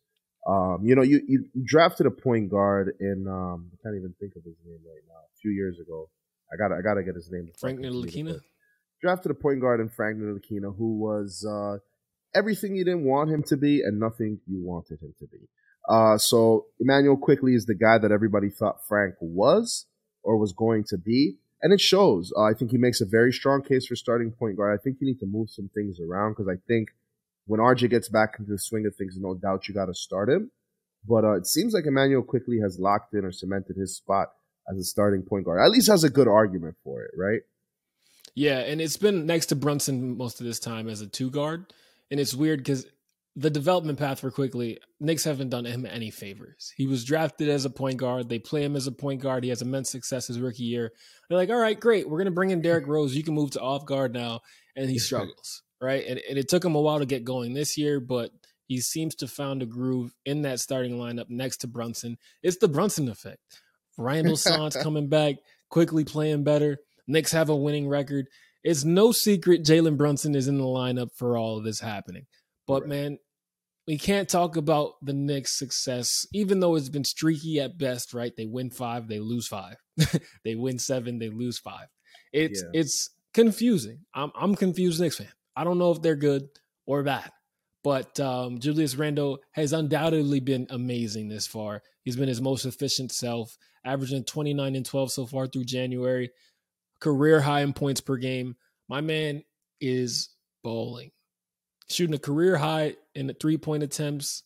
Um, 0.46 0.78
you 0.84 0.94
know, 0.94 1.02
you, 1.02 1.20
you, 1.26 1.44
drafted 1.64 2.06
a 2.06 2.10
point 2.10 2.50
guard 2.50 2.94
in 3.00 3.26
um, 3.28 3.70
I 3.72 3.76
can't 3.82 3.96
even 3.96 4.14
think 4.20 4.36
of 4.36 4.44
his 4.44 4.54
name 4.64 4.78
right 4.86 5.02
now. 5.08 5.18
A 5.18 5.36
few 5.40 5.50
years 5.50 5.80
ago, 5.80 6.08
I 6.52 6.56
got 6.56 6.72
I 6.72 6.82
gotta 6.82 7.02
get 7.02 7.16
his 7.16 7.30
name. 7.30 7.48
Frank 7.58 7.80
Ntilikina. 7.80 8.40
Drafted 9.02 9.30
a 9.30 9.34
point 9.34 9.60
guard 9.60 9.80
in 9.80 9.88
Frank 9.88 10.18
Ntilikina, 10.18 10.74
who 10.76 10.98
was 10.98 11.44
uh, 11.44 11.78
everything 12.34 12.76
you 12.76 12.84
didn't 12.84 13.04
want 13.04 13.30
him 13.30 13.42
to 13.48 13.56
be 13.56 13.82
and 13.82 13.98
nothing 13.98 14.38
you 14.46 14.62
wanted 14.64 15.00
him 15.02 15.14
to 15.18 15.26
be. 15.26 15.48
Uh, 15.88 16.16
so 16.16 16.66
Immanuel 16.80 17.16
Quickley 17.16 17.54
is 17.54 17.66
the 17.66 17.74
guy 17.74 17.98
that 17.98 18.10
everybody 18.10 18.48
thought 18.48 18.86
Frank 18.88 19.14
was 19.20 19.86
or 20.22 20.38
was 20.38 20.52
going 20.52 20.84
to 20.88 20.98
be, 20.98 21.36
and 21.60 21.72
it 21.72 21.80
shows. 21.80 22.32
Uh, 22.36 22.42
I 22.42 22.54
think 22.54 22.70
he 22.70 22.78
makes 22.78 23.00
a 23.00 23.06
very 23.06 23.32
strong 23.32 23.62
case 23.62 23.86
for 23.86 23.96
starting 23.96 24.32
point 24.32 24.56
guard. 24.56 24.78
I 24.78 24.82
think 24.82 24.98
you 25.00 25.06
need 25.06 25.20
to 25.20 25.26
move 25.26 25.50
some 25.50 25.70
things 25.74 25.98
around 26.00 26.32
because 26.32 26.48
I 26.48 26.58
think 26.66 26.88
when 27.46 27.60
RJ 27.60 27.90
gets 27.90 28.08
back 28.08 28.36
into 28.38 28.50
the 28.50 28.58
swing 28.58 28.86
of 28.86 28.94
things, 28.94 29.16
no 29.18 29.34
doubt 29.34 29.68
you 29.68 29.74
got 29.74 29.86
to 29.86 29.94
start 29.94 30.28
him. 30.28 30.50
But 31.08 31.24
uh, 31.24 31.36
it 31.36 31.46
seems 31.46 31.72
like 31.72 31.86
Immanuel 31.86 32.22
Quickley 32.22 32.58
has 32.60 32.78
locked 32.78 33.14
in 33.14 33.24
or 33.24 33.32
cemented 33.32 33.76
his 33.76 33.96
spot 33.96 34.28
as 34.68 34.78
a 34.78 34.84
starting 34.84 35.22
point 35.22 35.44
guard. 35.44 35.60
At 35.60 35.70
least 35.70 35.88
has 35.88 36.04
a 36.04 36.10
good 36.10 36.28
argument 36.28 36.76
for 36.82 37.02
it, 37.02 37.12
right? 37.16 37.40
Yeah, 38.34 38.58
and 38.58 38.80
it's 38.80 38.96
been 38.96 39.24
next 39.24 39.46
to 39.46 39.56
Brunson 39.56 40.16
most 40.16 40.40
of 40.40 40.46
this 40.46 40.58
time 40.58 40.88
as 40.88 41.00
a 41.00 41.06
two 41.06 41.30
guard, 41.30 41.72
and 42.10 42.20
it's 42.20 42.34
weird 42.34 42.58
because 42.58 42.86
the 43.36 43.50
development 43.50 43.98
path 43.98 44.20
for 44.20 44.30
Quickley 44.30 44.78
Knicks 44.98 45.24
haven't 45.24 45.50
done 45.50 45.64
him 45.64 45.86
any 45.86 46.10
favors. 46.10 46.72
He 46.76 46.86
was 46.86 47.04
drafted 47.04 47.48
as 47.48 47.64
a 47.64 47.70
point 47.70 47.98
guard. 47.98 48.28
They 48.28 48.38
play 48.38 48.64
him 48.64 48.76
as 48.76 48.86
a 48.86 48.92
point 48.92 49.20
guard. 49.20 49.44
He 49.44 49.50
has 49.50 49.62
immense 49.62 49.90
success 49.90 50.26
his 50.26 50.40
rookie 50.40 50.64
year. 50.64 50.90
They're 51.28 51.38
like, 51.38 51.50
all 51.50 51.56
right, 51.56 51.78
great. 51.78 52.08
We're 52.08 52.18
going 52.18 52.26
to 52.26 52.30
bring 52.30 52.50
in 52.50 52.62
Derrick 52.62 52.86
Rose. 52.86 53.14
You 53.14 53.22
can 53.22 53.34
move 53.34 53.50
to 53.52 53.60
off 53.60 53.84
guard 53.84 54.14
now. 54.14 54.40
And 54.74 54.88
he 54.88 54.98
struggles 54.98 55.62
right? 55.80 56.04
And, 56.06 56.20
and 56.28 56.38
it 56.38 56.48
took 56.48 56.64
him 56.64 56.74
a 56.74 56.80
while 56.80 56.98
to 56.98 57.06
get 57.06 57.24
going 57.24 57.54
this 57.54 57.76
year, 57.76 58.00
but 58.00 58.30
he 58.66 58.80
seems 58.80 59.14
to 59.16 59.28
found 59.28 59.62
a 59.62 59.66
groove 59.66 60.14
in 60.24 60.42
that 60.42 60.60
starting 60.60 60.96
lineup 60.96 61.26
next 61.28 61.58
to 61.58 61.68
Brunson. 61.68 62.18
It's 62.42 62.58
the 62.58 62.68
Brunson 62.68 63.08
effect. 63.08 63.40
Randall 63.96 64.36
Sons 64.36 64.76
coming 64.82 65.08
back, 65.08 65.36
Quickley 65.70 66.04
playing 66.04 66.44
better. 66.44 66.78
Knicks 67.06 67.32
have 67.32 67.48
a 67.48 67.56
winning 67.56 67.88
record. 67.88 68.26
It's 68.64 68.84
no 68.84 69.12
secret 69.12 69.62
Jalen 69.64 69.96
Brunson 69.96 70.34
is 70.34 70.48
in 70.48 70.58
the 70.58 70.64
lineup 70.64 71.10
for 71.14 71.36
all 71.36 71.58
of 71.58 71.64
this 71.64 71.80
happening. 71.80 72.26
But 72.66 72.82
right. 72.82 72.88
man, 72.88 73.18
we 73.86 73.96
can't 73.96 74.28
talk 74.28 74.56
about 74.56 74.94
the 75.00 75.12
Knicks' 75.12 75.56
success, 75.56 76.26
even 76.32 76.58
though 76.58 76.74
it's 76.74 76.88
been 76.88 77.04
streaky 77.04 77.60
at 77.60 77.78
best, 77.78 78.12
right? 78.12 78.32
They 78.36 78.46
win 78.46 78.70
five, 78.70 79.06
they 79.06 79.20
lose 79.20 79.46
five. 79.46 79.76
they 80.44 80.56
win 80.56 80.80
seven, 80.80 81.20
they 81.20 81.28
lose 81.28 81.58
five. 81.58 81.86
It's 82.32 82.62
yeah. 82.62 82.80
it's 82.80 83.10
confusing. 83.32 84.00
I'm 84.12 84.32
I'm 84.34 84.56
confused 84.56 85.00
Knicks 85.00 85.18
fan. 85.18 85.28
I 85.56 85.64
don't 85.64 85.78
know 85.78 85.90
if 85.92 86.02
they're 86.02 86.14
good 86.14 86.48
or 86.86 87.02
bad, 87.02 87.30
but 87.82 88.18
um, 88.20 88.58
Julius 88.58 88.96
Randle 88.96 89.38
has 89.52 89.72
undoubtedly 89.72 90.40
been 90.40 90.66
amazing 90.70 91.28
this 91.28 91.46
far. 91.46 91.82
He's 92.04 92.16
been 92.16 92.28
his 92.28 92.40
most 92.40 92.66
efficient 92.66 93.10
self, 93.10 93.56
averaging 93.84 94.24
29 94.24 94.76
and 94.76 94.86
12 94.86 95.12
so 95.12 95.26
far 95.26 95.46
through 95.46 95.64
January, 95.64 96.30
career 97.00 97.40
high 97.40 97.62
in 97.62 97.72
points 97.72 98.00
per 98.00 98.16
game. 98.16 98.56
My 98.88 99.00
man 99.00 99.42
is 99.80 100.28
bowling, 100.62 101.10
shooting 101.88 102.14
a 102.14 102.18
career 102.18 102.56
high 102.56 102.96
in 103.14 103.26
the 103.26 103.34
three 103.34 103.56
point 103.56 103.82
attempts, 103.82 104.42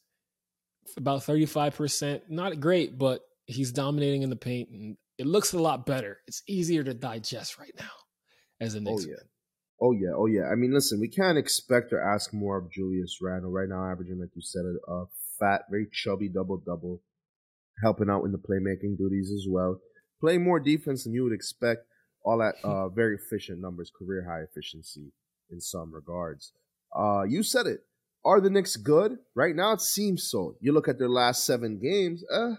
about 0.96 1.20
35%. 1.20 2.22
Not 2.28 2.60
great, 2.60 2.96
but 2.96 3.22
he's 3.46 3.72
dominating 3.72 4.22
in 4.22 4.30
the 4.30 4.36
paint 4.36 4.70
and 4.70 4.96
it 5.20 5.26
looks 5.26 5.52
a 5.52 5.58
lot 5.58 5.84
better. 5.84 6.18
It's 6.26 6.42
easier 6.48 6.82
to 6.82 6.94
digest 6.94 7.58
right 7.58 7.74
now 7.78 7.90
as 8.58 8.74
a 8.74 8.78
oh, 8.78 8.80
Knicks 8.80 9.04
oh, 9.06 9.10
yeah. 9.10 9.16
Oh 9.80 9.92
yeah, 9.92 10.10
oh 10.14 10.26
yeah. 10.26 10.44
I 10.52 10.56
mean, 10.56 10.72
listen, 10.72 11.00
we 11.00 11.08
can't 11.08 11.38
expect 11.38 11.92
or 11.92 12.02
ask 12.02 12.34
more 12.34 12.58
of 12.58 12.70
Julius 12.70 13.18
Randle 13.22 13.50
right 13.50 13.68
now, 13.68 13.90
averaging 13.90 14.20
like 14.20 14.30
you 14.34 14.42
said, 14.42 14.64
a, 14.64 14.92
a 14.92 15.06
fat, 15.38 15.62
very 15.70 15.88
chubby 15.90 16.28
double 16.28 16.58
double, 16.58 17.02
helping 17.82 18.10
out 18.10 18.24
in 18.24 18.32
the 18.32 18.38
playmaking 18.38 18.98
duties 18.98 19.32
as 19.32 19.46
well, 19.48 19.80
playing 20.20 20.44
more 20.44 20.60
defense 20.60 21.04
than 21.04 21.14
you 21.14 21.24
would 21.24 21.32
expect. 21.32 21.86
All 22.22 22.42
at 22.42 22.56
uh, 22.64 22.90
very 22.90 23.16
efficient 23.16 23.60
numbers, 23.60 23.90
career 23.96 24.26
high 24.28 24.42
efficiency 24.42 25.12
in 25.50 25.60
some 25.60 25.94
regards. 25.94 26.52
Uh, 26.94 27.22
you 27.22 27.42
said 27.42 27.66
it. 27.66 27.80
Are 28.22 28.40
the 28.40 28.50
Knicks 28.50 28.76
good 28.76 29.16
right 29.34 29.56
now? 29.56 29.72
It 29.72 29.80
seems 29.80 30.28
so. 30.28 30.56
You 30.60 30.72
look 30.72 30.88
at 30.88 30.98
their 30.98 31.08
last 31.08 31.46
seven 31.46 31.78
games. 31.82 32.22
Uh, 32.30 32.56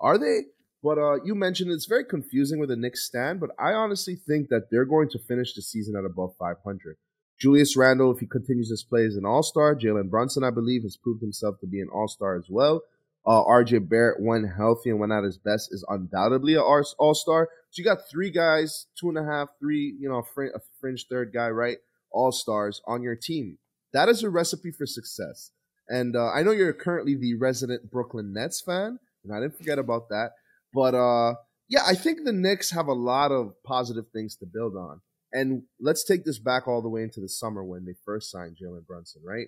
are 0.00 0.16
they? 0.16 0.42
But 0.82 0.98
uh, 0.98 1.22
you 1.24 1.34
mentioned 1.34 1.70
it's 1.70 1.86
very 1.86 2.04
confusing 2.04 2.58
with 2.58 2.70
the 2.70 2.76
Knicks 2.76 3.04
stand, 3.04 3.40
but 3.40 3.50
I 3.58 3.72
honestly 3.72 4.16
think 4.16 4.48
that 4.48 4.68
they're 4.70 4.86
going 4.86 5.10
to 5.10 5.18
finish 5.18 5.52
the 5.54 5.62
season 5.62 5.94
at 5.96 6.04
above 6.04 6.34
500. 6.38 6.96
Julius 7.38 7.76
Randle, 7.76 8.12
if 8.12 8.20
he 8.20 8.26
continues 8.26 8.70
his 8.70 8.84
play, 8.84 9.02
is 9.02 9.16
an 9.16 9.24
all 9.24 9.42
star. 9.42 9.74
Jalen 9.74 10.10
Brunson, 10.10 10.44
I 10.44 10.50
believe, 10.50 10.82
has 10.82 10.96
proved 10.96 11.22
himself 11.22 11.58
to 11.60 11.66
be 11.66 11.80
an 11.80 11.88
all 11.92 12.08
star 12.08 12.36
as 12.36 12.46
well. 12.50 12.82
Uh, 13.26 13.44
RJ 13.44 13.88
Barrett, 13.88 14.20
when 14.20 14.44
healthy 14.44 14.90
and 14.90 14.98
when 14.98 15.12
at 15.12 15.24
his 15.24 15.38
best, 15.38 15.72
is 15.72 15.84
undoubtedly 15.88 16.54
an 16.54 16.60
all 16.60 17.14
star. 17.14 17.48
So 17.70 17.80
you 17.80 17.84
got 17.84 18.08
three 18.10 18.30
guys, 18.30 18.86
two 18.98 19.08
and 19.08 19.18
a 19.18 19.24
half, 19.24 19.48
three, 19.58 19.94
you 19.98 20.08
know, 20.08 20.18
a 20.18 20.60
fringe, 20.80 21.06
third 21.10 21.32
guy, 21.32 21.48
right? 21.48 21.78
All 22.10 22.32
stars 22.32 22.80
on 22.86 23.02
your 23.02 23.16
team. 23.16 23.58
That 23.92 24.08
is 24.08 24.22
a 24.22 24.30
recipe 24.30 24.70
for 24.70 24.86
success. 24.86 25.50
And 25.88 26.16
uh, 26.16 26.30
I 26.30 26.42
know 26.42 26.52
you're 26.52 26.72
currently 26.72 27.14
the 27.14 27.34
resident 27.34 27.90
Brooklyn 27.90 28.32
Nets 28.32 28.62
fan, 28.64 28.98
and 29.24 29.34
I 29.34 29.40
didn't 29.40 29.58
forget 29.58 29.78
about 29.78 30.08
that. 30.10 30.32
But 30.72 30.94
uh, 30.94 31.34
yeah, 31.68 31.82
I 31.86 31.94
think 31.94 32.24
the 32.24 32.32
Knicks 32.32 32.70
have 32.70 32.86
a 32.86 32.92
lot 32.92 33.32
of 33.32 33.54
positive 33.64 34.06
things 34.12 34.36
to 34.36 34.46
build 34.46 34.76
on. 34.76 35.00
And 35.32 35.62
let's 35.80 36.04
take 36.04 36.24
this 36.24 36.38
back 36.38 36.66
all 36.66 36.82
the 36.82 36.88
way 36.88 37.02
into 37.02 37.20
the 37.20 37.28
summer 37.28 37.62
when 37.64 37.84
they 37.84 37.94
first 38.04 38.30
signed 38.30 38.56
Jalen 38.60 38.86
Brunson, 38.86 39.22
right? 39.24 39.46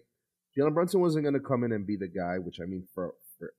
Jalen 0.57 0.75
Brunson 0.75 1.00
wasn't 1.00 1.25
going 1.25 1.35
to 1.35 1.41
come 1.41 1.64
in 1.64 1.73
and 1.73 1.87
be 1.87 1.97
the 1.97 2.09
guy, 2.09 2.38
which 2.38 2.61
I 2.61 2.67
mean, 2.67 2.87
for, 2.95 3.14
for 3.38 3.52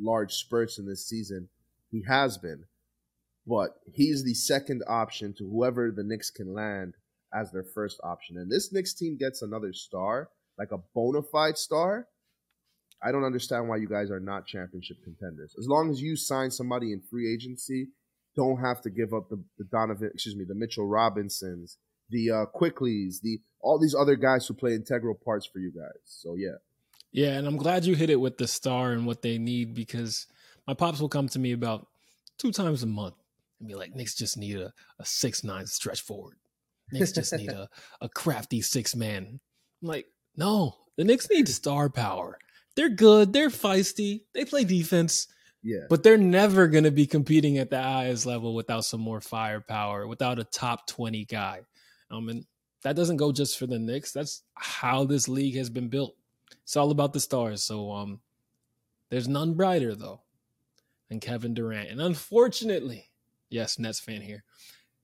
large 0.00 0.32
spurts 0.32 0.78
in 0.78 0.86
this 0.86 1.06
season, 1.06 1.48
he 1.90 2.02
has 2.08 2.38
been. 2.38 2.64
But 3.46 3.70
he's 3.92 4.24
the 4.24 4.34
second 4.34 4.82
option 4.88 5.34
to 5.38 5.48
whoever 5.48 5.90
the 5.90 6.04
Knicks 6.04 6.30
can 6.30 6.52
land 6.52 6.94
as 7.34 7.50
their 7.50 7.64
first 7.64 8.00
option. 8.02 8.36
And 8.36 8.50
this 8.50 8.72
Knicks 8.72 8.94
team 8.94 9.16
gets 9.16 9.42
another 9.42 9.72
star, 9.72 10.30
like 10.58 10.72
a 10.72 10.82
bona 10.94 11.22
fide 11.22 11.58
star, 11.58 12.08
I 13.04 13.10
don't 13.10 13.24
understand 13.24 13.68
why 13.68 13.76
you 13.76 13.88
guys 13.88 14.10
are 14.10 14.20
not 14.20 14.46
championship 14.46 14.98
contenders. 15.02 15.54
As 15.58 15.66
long 15.66 15.90
as 15.90 16.00
you 16.00 16.16
sign 16.16 16.50
somebody 16.50 16.92
in 16.92 17.00
free 17.00 17.32
agency, 17.32 17.88
don't 18.36 18.60
have 18.60 18.80
to 18.82 18.90
give 18.90 19.12
up 19.12 19.28
the, 19.28 19.42
the 19.58 19.64
Donovan, 19.64 20.10
excuse 20.14 20.36
me, 20.36 20.44
the 20.44 20.54
Mitchell 20.54 20.86
Robinsons, 20.86 21.78
the 22.10 22.30
uh, 22.30 22.44
Quickleys, 22.54 23.20
the 23.22 23.40
all 23.60 23.78
these 23.78 23.94
other 23.94 24.16
guys 24.16 24.46
who 24.46 24.54
play 24.54 24.74
integral 24.74 25.14
parts 25.14 25.46
for 25.46 25.58
you 25.58 25.72
guys. 25.72 26.00
So 26.04 26.34
yeah. 26.36 26.56
Yeah, 27.10 27.32
and 27.32 27.46
I'm 27.46 27.58
glad 27.58 27.84
you 27.84 27.94
hit 27.94 28.08
it 28.08 28.20
with 28.20 28.38
the 28.38 28.48
star 28.48 28.92
and 28.92 29.04
what 29.04 29.20
they 29.20 29.36
need 29.36 29.74
because 29.74 30.26
my 30.66 30.72
pops 30.72 30.98
will 30.98 31.10
come 31.10 31.28
to 31.28 31.38
me 31.38 31.52
about 31.52 31.86
two 32.38 32.52
times 32.52 32.82
a 32.82 32.86
month 32.86 33.14
and 33.58 33.68
be 33.68 33.74
like, 33.74 33.94
Knicks 33.94 34.14
just 34.14 34.38
need 34.38 34.56
a, 34.56 34.72
a 34.98 35.04
six 35.04 35.44
nine 35.44 35.66
stretch 35.66 36.00
forward. 36.00 36.36
Knicks 36.90 37.12
just 37.12 37.34
need 37.34 37.50
a, 37.50 37.68
a 38.00 38.08
crafty 38.08 38.62
six 38.62 38.96
man. 38.96 39.40
I'm 39.82 39.88
like, 39.88 40.06
no, 40.36 40.76
the 40.96 41.04
Knicks 41.04 41.28
need 41.28 41.48
star 41.48 41.90
power 41.90 42.38
they're 42.76 42.88
good. 42.88 43.32
They're 43.32 43.50
feisty. 43.50 44.22
They 44.34 44.44
play 44.44 44.64
defense. 44.64 45.28
Yeah. 45.62 45.86
But 45.88 46.02
they're 46.02 46.18
never 46.18 46.66
going 46.66 46.84
to 46.84 46.90
be 46.90 47.06
competing 47.06 47.58
at 47.58 47.70
the 47.70 47.80
highest 47.80 48.26
level 48.26 48.54
without 48.54 48.84
some 48.84 49.00
more 49.00 49.20
firepower, 49.20 50.06
without 50.06 50.38
a 50.38 50.44
top 50.44 50.86
20 50.88 51.24
guy. 51.26 51.60
Um, 52.10 52.28
and 52.28 52.44
that 52.82 52.96
doesn't 52.96 53.16
go 53.16 53.30
just 53.32 53.58
for 53.58 53.66
the 53.66 53.78
Knicks. 53.78 54.12
That's 54.12 54.42
how 54.54 55.04
this 55.04 55.28
league 55.28 55.56
has 55.56 55.70
been 55.70 55.88
built. 55.88 56.16
It's 56.64 56.76
all 56.76 56.90
about 56.90 57.12
the 57.12 57.20
stars. 57.20 57.62
So 57.64 57.92
um, 57.92 58.20
there's 59.08 59.28
none 59.28 59.54
brighter, 59.54 59.94
though, 59.94 60.22
than 61.08 61.20
Kevin 61.20 61.54
Durant. 61.54 61.90
And 61.90 62.00
unfortunately, 62.00 63.10
yes, 63.48 63.78
Nets 63.78 64.00
fan 64.00 64.20
here, 64.20 64.42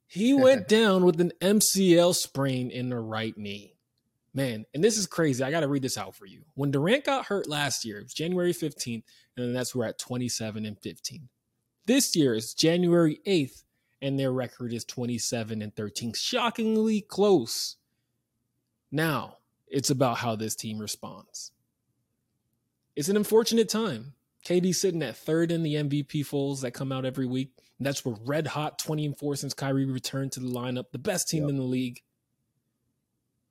He 0.09 0.35
went 0.35 0.67
down 0.69 1.05
with 1.05 1.21
an 1.21 1.33
MCL 1.41 2.15
sprain 2.17 2.71
in 2.71 2.89
the 2.89 2.99
right 2.99 3.37
knee. 3.39 3.78
Man, 4.39 4.67
and 4.73 4.85
this 4.85 4.97
is 4.97 5.09
crazy. 5.09 5.43
I 5.43 5.51
got 5.51 5.61
to 5.61 5.69
read 5.69 5.83
this 5.83 5.99
out 5.99 6.15
for 6.15 6.25
you. 6.25 6.43
When 6.55 6.71
Durant 6.71 7.05
got 7.05 7.27
hurt 7.27 7.49
last 7.49 7.85
year, 7.85 7.99
it 7.99 8.05
was 8.05 8.15
January 8.15 8.53
15th, 8.53 9.03
and 9.37 9.49
the 9.49 9.53
Nets 9.53 9.75
were 9.75 9.85
at 9.85 9.99
27 9.99 10.65
and 10.65 10.79
15. 10.79 11.29
This 11.87 12.15
year 12.15 12.35
is 12.35 12.55
January 12.55 13.19
8th, 13.27 13.65
and 14.01 14.17
their 14.17 14.31
record 14.31 14.73
is 14.73 14.85
27 14.85 15.61
and 15.61 15.75
13. 15.75 16.13
Shockingly 16.13 17.01
close. 17.01 17.79
Now, 18.93 19.39
it's 19.67 19.91
about 19.91 20.19
how 20.19 20.37
this 20.37 20.55
team 20.55 20.79
responds. 20.79 21.51
It's 22.95 23.09
an 23.09 23.17
unfortunate 23.17 23.69
time. 23.69 24.15
KD 24.47 24.73
sitting 24.73 25.03
at 25.03 25.17
third 25.17 25.51
in 25.51 25.65
the 25.65 25.75
MVP 25.75 26.31
polls 26.31 26.61
that 26.61 26.71
come 26.71 26.93
out 26.93 27.05
every 27.05 27.27
week. 27.27 27.51
That's 27.81 28.05
where 28.05 28.15
red 28.25 28.47
hot 28.47 28.79
20 28.79 29.05
and 29.05 29.19
4 29.19 29.35
since 29.35 29.53
Kyrie 29.53 29.85
returned 29.85 30.31
to 30.33 30.41
the 30.41 30.47
lineup, 30.47 30.93
the 30.93 30.99
best 30.99 31.29
team 31.29 31.43
yep. 31.43 31.51
in 31.51 31.57
the 31.57 31.65
league. 31.65 32.03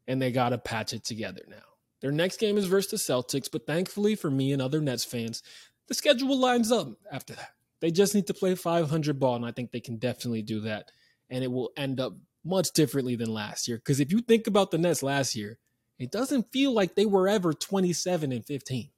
And 0.07 0.21
they 0.21 0.31
got 0.31 0.49
to 0.49 0.57
patch 0.57 0.93
it 0.93 1.03
together 1.03 1.41
now. 1.49 1.57
Their 2.01 2.11
next 2.11 2.39
game 2.39 2.57
is 2.57 2.65
versus 2.65 3.05
the 3.05 3.13
Celtics, 3.13 3.49
but 3.51 3.65
thankfully 3.65 4.15
for 4.15 4.29
me 4.29 4.53
and 4.53 4.61
other 4.61 4.79
Nets 4.79 5.03
fans, 5.03 5.43
the 5.87 5.93
schedule 5.93 6.37
lines 6.37 6.71
up 6.71 6.89
after 7.11 7.33
that. 7.33 7.51
They 7.79 7.91
just 7.91 8.15
need 8.15 8.27
to 8.27 8.33
play 8.33 8.55
500 8.55 9.19
ball, 9.19 9.35
and 9.35 9.45
I 9.45 9.51
think 9.51 9.71
they 9.71 9.79
can 9.79 9.97
definitely 9.97 10.41
do 10.41 10.61
that. 10.61 10.91
And 11.29 11.43
it 11.43 11.51
will 11.51 11.71
end 11.75 11.99
up 11.99 12.13
much 12.43 12.71
differently 12.71 13.15
than 13.15 13.33
last 13.33 13.67
year. 13.67 13.77
Because 13.77 13.99
if 13.99 14.11
you 14.11 14.21
think 14.21 14.47
about 14.47 14.71
the 14.71 14.77
Nets 14.77 15.03
last 15.03 15.35
year, 15.35 15.59
it 15.99 16.11
doesn't 16.11 16.51
feel 16.51 16.73
like 16.73 16.95
they 16.95 17.05
were 17.05 17.27
ever 17.27 17.53
27 17.53 18.31
and 18.31 18.45
15. 18.45 18.89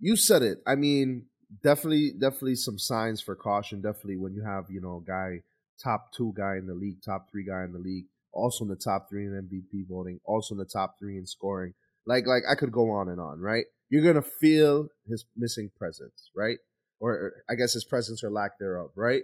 You 0.00 0.16
said 0.16 0.42
it. 0.42 0.58
I 0.66 0.74
mean, 0.74 1.26
definitely, 1.62 2.12
definitely 2.12 2.56
some 2.56 2.78
signs 2.78 3.20
for 3.20 3.34
caution. 3.34 3.80
Definitely 3.80 4.16
when 4.16 4.34
you 4.34 4.42
have, 4.42 4.70
you 4.70 4.80
know, 4.80 5.02
a 5.04 5.06
guy, 5.06 5.42
top 5.82 6.12
two 6.12 6.32
guy 6.36 6.56
in 6.56 6.66
the 6.66 6.74
league, 6.74 7.02
top 7.02 7.30
three 7.30 7.44
guy 7.44 7.64
in 7.64 7.72
the 7.72 7.78
league, 7.78 8.06
also 8.34 8.64
in 8.64 8.70
the 8.70 8.76
top 8.76 9.08
three 9.08 9.24
in 9.24 9.32
MVP 9.32 9.86
voting, 9.88 10.20
also 10.24 10.54
in 10.54 10.58
the 10.58 10.64
top 10.64 10.96
three 10.98 11.16
in 11.16 11.26
scoring. 11.26 11.74
Like, 12.06 12.26
like 12.26 12.42
I 12.50 12.54
could 12.54 12.72
go 12.72 12.90
on 12.90 13.08
and 13.08 13.20
on, 13.20 13.40
right? 13.40 13.64
You're 13.88 14.04
gonna 14.04 14.22
feel 14.22 14.88
his 15.08 15.24
missing 15.36 15.70
presence, 15.76 16.30
right? 16.36 16.58
Or, 17.00 17.12
or 17.12 17.32
I 17.48 17.54
guess 17.54 17.72
his 17.72 17.84
presence 17.84 18.22
or 18.22 18.30
lack 18.30 18.58
thereof, 18.58 18.90
right? 18.96 19.22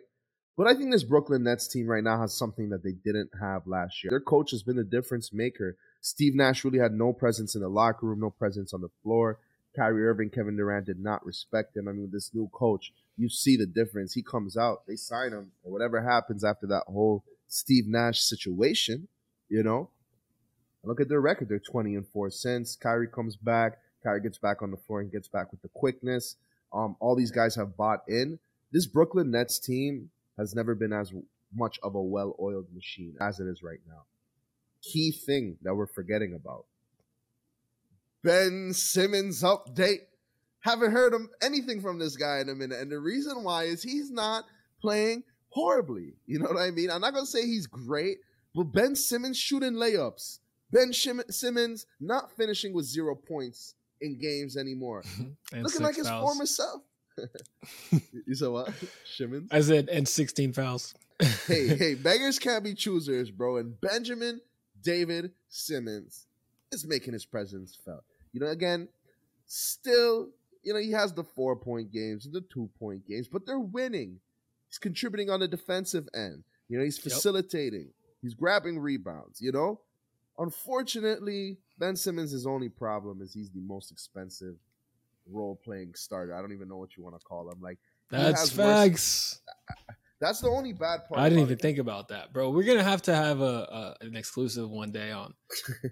But 0.57 0.67
I 0.67 0.75
think 0.75 0.93
this 0.93 1.05
Brooklyn 1.05 1.45
Nets 1.45 1.69
team 1.69 1.87
right 1.87 2.05
now 2.05 2.21
has 2.21 2.37
something 2.37 2.69
that 2.71 2.83
they 2.83 2.93
didn't 2.93 3.31
have 3.41 3.67
last 3.67 4.03
year. 4.03 4.11
Their 4.11 4.21
coach 4.21 4.51
has 4.51 4.63
been 4.63 4.77
the 4.77 4.85
difference 4.85 5.33
maker. 5.33 5.77
Steve 6.03 6.35
Nash 6.35 6.65
really 6.65 6.79
had 6.79 6.93
no 6.93 7.13
presence 7.13 7.55
in 7.55 7.63
the 7.63 7.69
locker 7.69 8.07
room, 8.07 8.21
no 8.21 8.31
presence 8.31 8.75
on 8.75 8.81
the 8.81 8.91
floor. 9.03 9.39
Kyrie 9.75 10.07
Irving, 10.07 10.31
Kevin 10.31 10.57
Durant 10.57 10.87
did 10.87 10.99
not 10.99 11.25
respect 11.25 11.77
him. 11.77 11.89
I 11.89 11.93
mean, 11.93 12.11
this 12.13 12.31
new 12.35 12.49
coach, 12.53 12.93
you 13.17 13.29
see 13.29 13.57
the 13.57 13.67
difference. 13.67 14.13
He 14.13 14.23
comes 14.23 14.57
out, 14.57 14.87
they 14.87 14.97
sign 14.97 15.33
him, 15.33 15.53
or 15.63 15.73
whatever 15.73 16.03
happens 16.03 16.45
after 16.45 16.67
that 16.67 16.85
whole 16.87 17.25
Steve 17.51 17.85
Nash 17.87 18.21
situation, 18.21 19.09
you 19.49 19.63
know. 19.63 19.91
Look 20.83 21.01
at 21.01 21.11
their 21.11 21.21
record. 21.21 21.49
They're 21.51 21.59
20 21.59 21.97
and 21.97 22.07
4 22.09 22.31
since. 22.31 22.77
Kyrie 22.77 23.09
comes 23.09 23.37
back. 23.37 23.79
Kyrie 24.03 24.23
gets 24.23 24.39
back 24.39 24.63
on 24.63 24.71
the 24.71 24.79
floor 24.79 25.01
and 25.03 25.13
gets 25.13 25.29
back 25.29 25.51
with 25.51 25.61
the 25.61 25.69
quickness. 25.69 26.37
Um, 26.73 26.97
all 27.01 27.15
these 27.15 27.33
guys 27.33 27.55
have 27.57 27.77
bought 27.77 28.01
in. 28.09 28.39
This 28.73 28.87
Brooklyn 28.87 29.31
Nets 29.31 29.59
team 29.59 30.11
has 30.39 30.55
never 30.55 30.75
been 30.75 30.93
as 30.93 31.13
much 31.53 31.79
of 31.83 31.97
a 31.97 32.01
well 32.01 32.35
oiled 32.41 32.67
machine 32.73 33.17
as 33.21 33.41
it 33.41 33.45
is 33.45 33.63
right 33.63 33.81
now. 33.87 34.05
Key 34.83 35.11
thing 35.11 35.59
that 35.63 35.75
we're 35.75 35.87
forgetting 35.87 36.33
about 36.35 36.65
Ben 38.23 38.73
Simmons 38.73 39.43
update. 39.43 40.07
Haven't 40.61 40.93
heard 40.93 41.15
of 41.15 41.23
anything 41.43 41.81
from 41.81 41.99
this 41.99 42.17
guy 42.17 42.39
in 42.41 42.49
a 42.49 42.55
minute. 42.55 42.79
And 42.79 42.93
the 42.93 42.99
reason 42.99 43.43
why 43.43 43.65
is 43.65 43.83
he's 43.83 44.11
not 44.11 44.45
playing 44.81 45.25
horribly. 45.51 46.15
You 46.27 46.39
know 46.41 46.47
what 46.47 46.61
I 46.61 46.71
mean? 46.71 46.91
I'm 46.91 47.01
not 47.01 47.13
going 47.13 47.25
to 47.25 47.31
say 47.31 47.47
he's 47.47 47.67
great, 47.67 48.19
but 48.55 48.65
Ben 48.65 48.97
Simmons 48.97 49.37
shooting 49.37 49.75
layups. 49.75 50.39
Ben 50.73 50.93
Shim- 50.93 51.31
Simmons 51.33 51.87
not 52.01 52.31
finishing 52.33 52.73
with 52.73 52.87
zero 52.87 53.15
points 53.15 53.75
in 54.01 54.19
games 54.19 54.57
anymore. 54.57 55.03
Looking 55.53 55.83
like 55.83 55.97
his 55.97 56.09
fouls. 56.09 56.25
former 56.25 56.47
self. 56.47 56.83
you 57.91 58.35
said 58.35 58.49
what? 58.49 58.73
Simmons? 59.17 59.49
I 59.53 59.61
said, 59.61 59.89
and 59.89 60.09
16 60.09 60.53
fouls. 60.53 60.95
hey, 61.47 61.77
hey, 61.77 61.95
beggars 61.95 62.39
can't 62.39 62.65
be 62.65 62.75
choosers, 62.75 63.31
bro. 63.31 63.59
And 63.59 63.79
Benjamin 63.81 64.41
David 64.83 65.33
Simmons 65.49 66.27
is 66.73 66.87
making 66.87 67.13
his 67.13 67.27
presence 67.27 67.77
felt. 67.85 68.05
You 68.33 68.41
know, 68.41 68.47
again, 68.47 68.89
still, 69.47 70.29
you 70.63 70.73
know, 70.73 70.79
he 70.79 70.93
has 70.93 71.13
the 71.13 71.25
four 71.25 71.57
point 71.57 71.93
games 71.93 72.25
and 72.25 72.35
the 72.35 72.41
two 72.41 72.71
point 72.79 73.07
games, 73.07 73.29
but 73.29 73.45
they're 73.45 73.59
winning. 73.59 74.21
He's 74.71 74.79
contributing 74.79 75.31
on 75.31 75.41
the 75.41 75.49
defensive 75.49 76.09
end. 76.15 76.45
You 76.69 76.79
know, 76.79 76.85
he's 76.85 76.99
facilitating. 76.99 77.87
Yep. 77.87 77.95
He's 78.23 78.35
grabbing 78.35 78.79
rebounds, 78.79 79.41
you 79.41 79.51
know? 79.51 79.81
Unfortunately, 80.39 81.59
Ben 81.79 81.97
Simmons' 81.97 82.47
only 82.47 82.69
problem 82.69 83.21
is 83.21 83.35
he's 83.35 83.51
the 83.51 83.61
most 83.61 83.91
expensive 83.91 84.55
role 85.29 85.61
playing 85.65 85.95
starter. 85.95 86.35
I 86.35 86.41
don't 86.41 86.53
even 86.53 86.69
know 86.69 86.77
what 86.77 86.97
you 86.97 87.03
want 87.03 87.19
to 87.19 87.25
call 87.25 87.51
him. 87.51 87.61
Like 87.61 87.79
that's 88.11 88.51
facts. 88.51 89.41
Worse, 89.47 89.87
that's 90.21 90.41
the 90.41 90.49
only 90.49 90.73
bad 90.73 91.01
part. 91.09 91.21
I 91.21 91.29
didn't 91.29 91.43
even 91.43 91.55
it. 91.55 91.63
think 91.63 91.79
about 91.79 92.09
that, 92.09 92.33
bro. 92.33 92.51
We're 92.51 92.65
gonna 92.65 92.83
have 92.85 93.03
to 93.03 93.15
have 93.15 93.41
a, 93.41 93.95
a 94.01 94.05
an 94.07 94.17
exclusive 94.17 94.71
one 94.71 94.93
day 94.93 95.11
on 95.11 95.35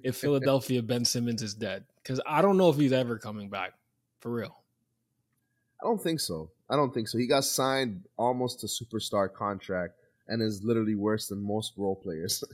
if 0.03 0.17
Philadelphia 0.21 0.83
Ben 0.83 1.05
Simmons 1.05 1.43
is 1.43 1.55
dead 1.55 1.85
because 2.03 2.21
I 2.27 2.41
don't 2.41 2.57
know 2.57 2.71
if 2.71 2.77
he's 2.77 2.93
ever 2.93 3.19
coming 3.19 3.51
back 3.51 3.73
for 4.21 4.31
real. 4.31 4.57
I 5.83 5.87
don't 5.87 6.03
think 6.03 6.21
so. 6.21 6.51
I 6.71 6.77
don't 6.77 6.93
think 6.93 7.09
so. 7.09 7.19
He 7.19 7.27
got 7.27 7.45
signed 7.45 8.05
almost 8.17 8.63
a 8.65 8.67
superstar 8.67 9.33
contract 9.33 9.95
and 10.29 10.43
is 10.43 10.63
literally 10.63 10.95
worse 10.95 11.29
than 11.29 11.43
most 11.43 11.73
role 11.77 11.97
players. 11.97 12.45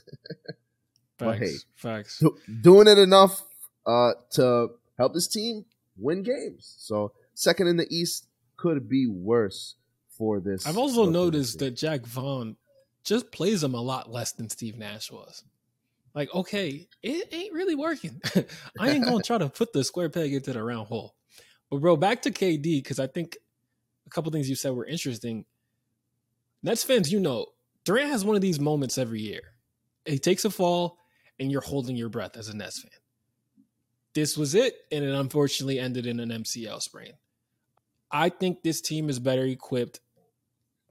but 1.19 1.39
hey, 1.39 1.55
facts. 1.75 2.23
doing 2.61 2.87
it 2.87 2.99
enough 2.99 3.43
uh, 3.87 4.13
to 4.33 4.71
help 4.97 5.15
this 5.15 5.27
team 5.27 5.65
win 5.97 6.23
games. 6.23 6.77
So 6.79 7.13
second 7.35 7.67
in 7.67 7.77
the 7.77 7.87
East 7.91 8.27
could 8.57 8.89
be 8.89 9.07
worse 9.07 9.75
for 10.17 10.41
this. 10.41 10.67
I've 10.67 10.79
also 10.79 11.11
noticed 11.11 11.59
that 11.59 11.73
Jacque 11.73 12.07
Vaughn 12.07 12.57
just 13.03 13.31
plays 13.33 13.63
him 13.63 13.75
a 13.75 13.81
lot 13.81 14.11
less 14.11 14.33
than 14.33 14.49
Steve 14.49 14.79
Nash 14.79 15.11
was. 15.11 15.45
Like, 16.15 16.33
okay, 16.33 16.87
it 17.03 17.29
ain't 17.33 17.53
really 17.53 17.75
working. 17.75 18.21
I 18.79 18.91
ain't 18.91 19.05
gonna 19.05 19.23
try 19.23 19.39
to 19.39 19.49
put 19.49 19.73
the 19.73 19.83
square 19.83 20.09
peg 20.09 20.33
into 20.33 20.53
the 20.53 20.63
round 20.63 20.87
hole. 20.87 21.17
But 21.71 21.81
bro, 21.81 21.97
back 21.97 22.23
to 22.23 22.31
KD 22.31 22.63
because 22.63 23.01
I 23.01 23.09
think 23.09 23.37
couple 24.15 24.33
things 24.33 24.49
you 24.49 24.57
said 24.57 24.73
were 24.73 24.87
interesting. 24.87 25.45
Nets 26.63 26.85
fans, 26.85 27.13
you 27.13 27.21
know, 27.21 27.47
Durant 27.85 28.11
has 28.11 28.25
one 28.25 28.37
of 28.37 28.43
these 28.43 28.61
moments 28.61 28.97
every 28.97 29.21
year. 29.21 29.43
He 30.07 30.19
takes 30.19 30.45
a 30.45 30.51
fall, 30.51 30.99
and 31.39 31.51
you're 31.51 31.61
holding 31.61 31.97
your 31.97 32.09
breath 32.09 32.37
as 32.37 32.49
a 32.49 32.57
Nets 32.57 32.81
fan. 32.81 32.91
This 34.15 34.39
was 34.39 34.55
it, 34.55 34.77
and 34.93 35.05
it 35.05 35.15
unfortunately 35.15 35.79
ended 35.79 36.07
in 36.07 36.21
an 36.21 36.31
MCL 36.31 36.81
sprain. 36.81 37.15
I 38.11 38.29
think 38.29 38.63
this 38.63 38.81
team 38.81 39.11
is 39.11 39.19
better 39.19 39.45
equipped 39.45 40.01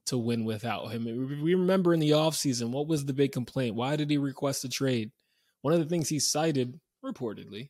to 0.08 0.18
win 0.18 0.44
without 0.44 0.92
him. 0.92 1.06
We 1.06 1.56
remember 1.56 1.94
in 1.94 2.02
the 2.02 2.12
offseason, 2.12 2.72
what 2.72 2.88
was 2.88 3.06
the 3.06 3.14
big 3.14 3.32
complaint? 3.32 3.76
Why 3.76 3.96
did 3.96 4.10
he 4.10 4.18
request 4.18 4.66
a 4.66 4.70
trade? 4.70 5.12
One 5.62 5.74
of 5.74 5.80
the 5.80 5.86
things 5.86 6.10
he 6.10 6.20
cited, 6.20 6.80
reportedly, 7.04 7.70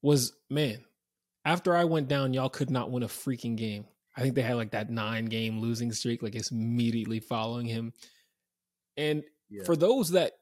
was 0.00 0.32
man, 0.48 0.84
after 1.44 1.76
I 1.76 1.84
went 1.84 2.06
down, 2.08 2.32
y'all 2.32 2.48
could 2.48 2.70
not 2.70 2.92
win 2.92 3.02
a 3.02 3.08
freaking 3.08 3.56
game. 3.56 3.86
I 4.16 4.20
think 4.20 4.34
they 4.34 4.42
had 4.42 4.56
like 4.56 4.70
that 4.72 4.90
nine 4.90 5.26
game 5.26 5.60
losing 5.60 5.92
streak, 5.92 6.22
like 6.22 6.34
it's 6.34 6.50
immediately 6.50 7.20
following 7.20 7.66
him. 7.66 7.92
And 8.96 9.24
yeah. 9.50 9.64
for 9.64 9.76
those 9.76 10.10
that 10.10 10.32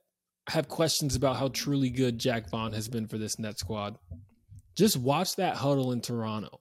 have 0.49 0.69
questions 0.69 1.17
about 1.17 1.37
how 1.37 1.49
truly 1.49 1.89
good 1.91 2.19
Jacque 2.19 2.51
Vaughn 2.51 2.73
has 2.73 2.89
been 2.89 3.07
for 3.07 3.19
this 3.19 3.39
net 3.39 3.59
squad, 3.59 3.99
just 4.77 4.97
watch 4.97 5.37
that 5.37 5.57
huddle 5.57 5.93
in 5.93 6.01
Toronto. 6.01 6.61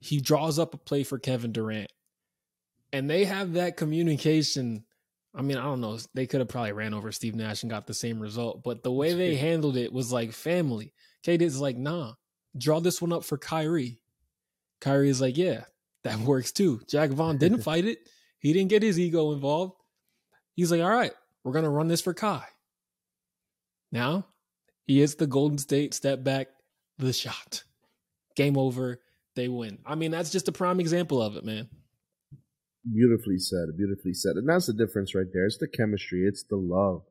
He 0.00 0.20
draws 0.20 0.58
up 0.58 0.74
a 0.74 0.78
play 0.78 1.02
for 1.02 1.18
Kevin 1.18 1.52
Durant 1.52 1.90
and 2.94 3.10
they 3.10 3.24
have 3.24 3.54
that 3.54 3.76
communication. 3.76 4.84
I 5.34 5.42
mean, 5.42 5.56
I 5.56 5.64
don't 5.64 5.80
know. 5.80 5.98
They 6.14 6.26
could 6.26 6.40
have 6.40 6.48
probably 6.48 6.70
ran 6.70 6.94
over 6.94 7.10
Steve 7.10 7.34
Nash 7.34 7.64
and 7.64 7.70
got 7.70 7.88
the 7.88 7.92
same 7.92 8.20
result, 8.20 8.62
but 8.62 8.84
the 8.84 8.92
way 8.92 9.14
they 9.14 9.34
handled 9.36 9.76
it 9.76 9.92
was 9.92 10.12
like 10.12 10.32
family. 10.32 10.94
KD 11.26 11.42
is 11.42 11.60
like, 11.60 11.76
nah, 11.76 12.12
draw 12.56 12.78
this 12.78 13.02
one 13.02 13.12
up 13.12 13.24
for 13.24 13.36
Kyrie. 13.36 14.00
Kyrie 14.80 15.10
is 15.10 15.20
like, 15.20 15.36
yeah, 15.36 15.64
that 16.04 16.18
works 16.20 16.52
too. 16.52 16.80
Jacque 16.88 17.10
Vaughn 17.10 17.38
didn't 17.38 17.62
fight 17.62 17.84
it. 17.84 17.98
He 18.38 18.52
didn't 18.52 18.70
get 18.70 18.82
his 18.82 19.00
ego 19.00 19.32
involved. 19.32 19.74
He's 20.54 20.70
like, 20.70 20.82
all 20.82 20.90
right, 20.90 21.12
we're 21.42 21.52
going 21.52 21.64
to 21.64 21.70
run 21.70 21.88
this 21.88 22.02
for 22.02 22.14
Kai. 22.14 22.44
Now, 23.90 24.26
he 24.84 25.00
hits 25.00 25.14
the 25.14 25.26
Golden 25.26 25.58
State 25.58 25.94
step 25.94 26.22
back, 26.22 26.48
the 26.98 27.12
shot. 27.12 27.64
Game 28.36 28.56
over. 28.58 29.00
They 29.34 29.48
win. 29.48 29.78
I 29.84 29.94
mean, 29.94 30.10
that's 30.10 30.30
just 30.30 30.48
a 30.48 30.52
prime 30.52 30.78
example 30.78 31.20
of 31.20 31.36
it, 31.36 31.44
man. 31.44 31.68
Beautifully 32.92 33.38
said. 33.38 33.76
Beautifully 33.76 34.12
said. 34.12 34.36
And 34.36 34.48
that's 34.48 34.66
the 34.66 34.72
difference 34.72 35.14
right 35.14 35.26
there. 35.32 35.46
It's 35.46 35.58
the 35.58 35.66
chemistry. 35.68 36.24
It's 36.26 36.44
the 36.44 36.56
love. 36.56 37.02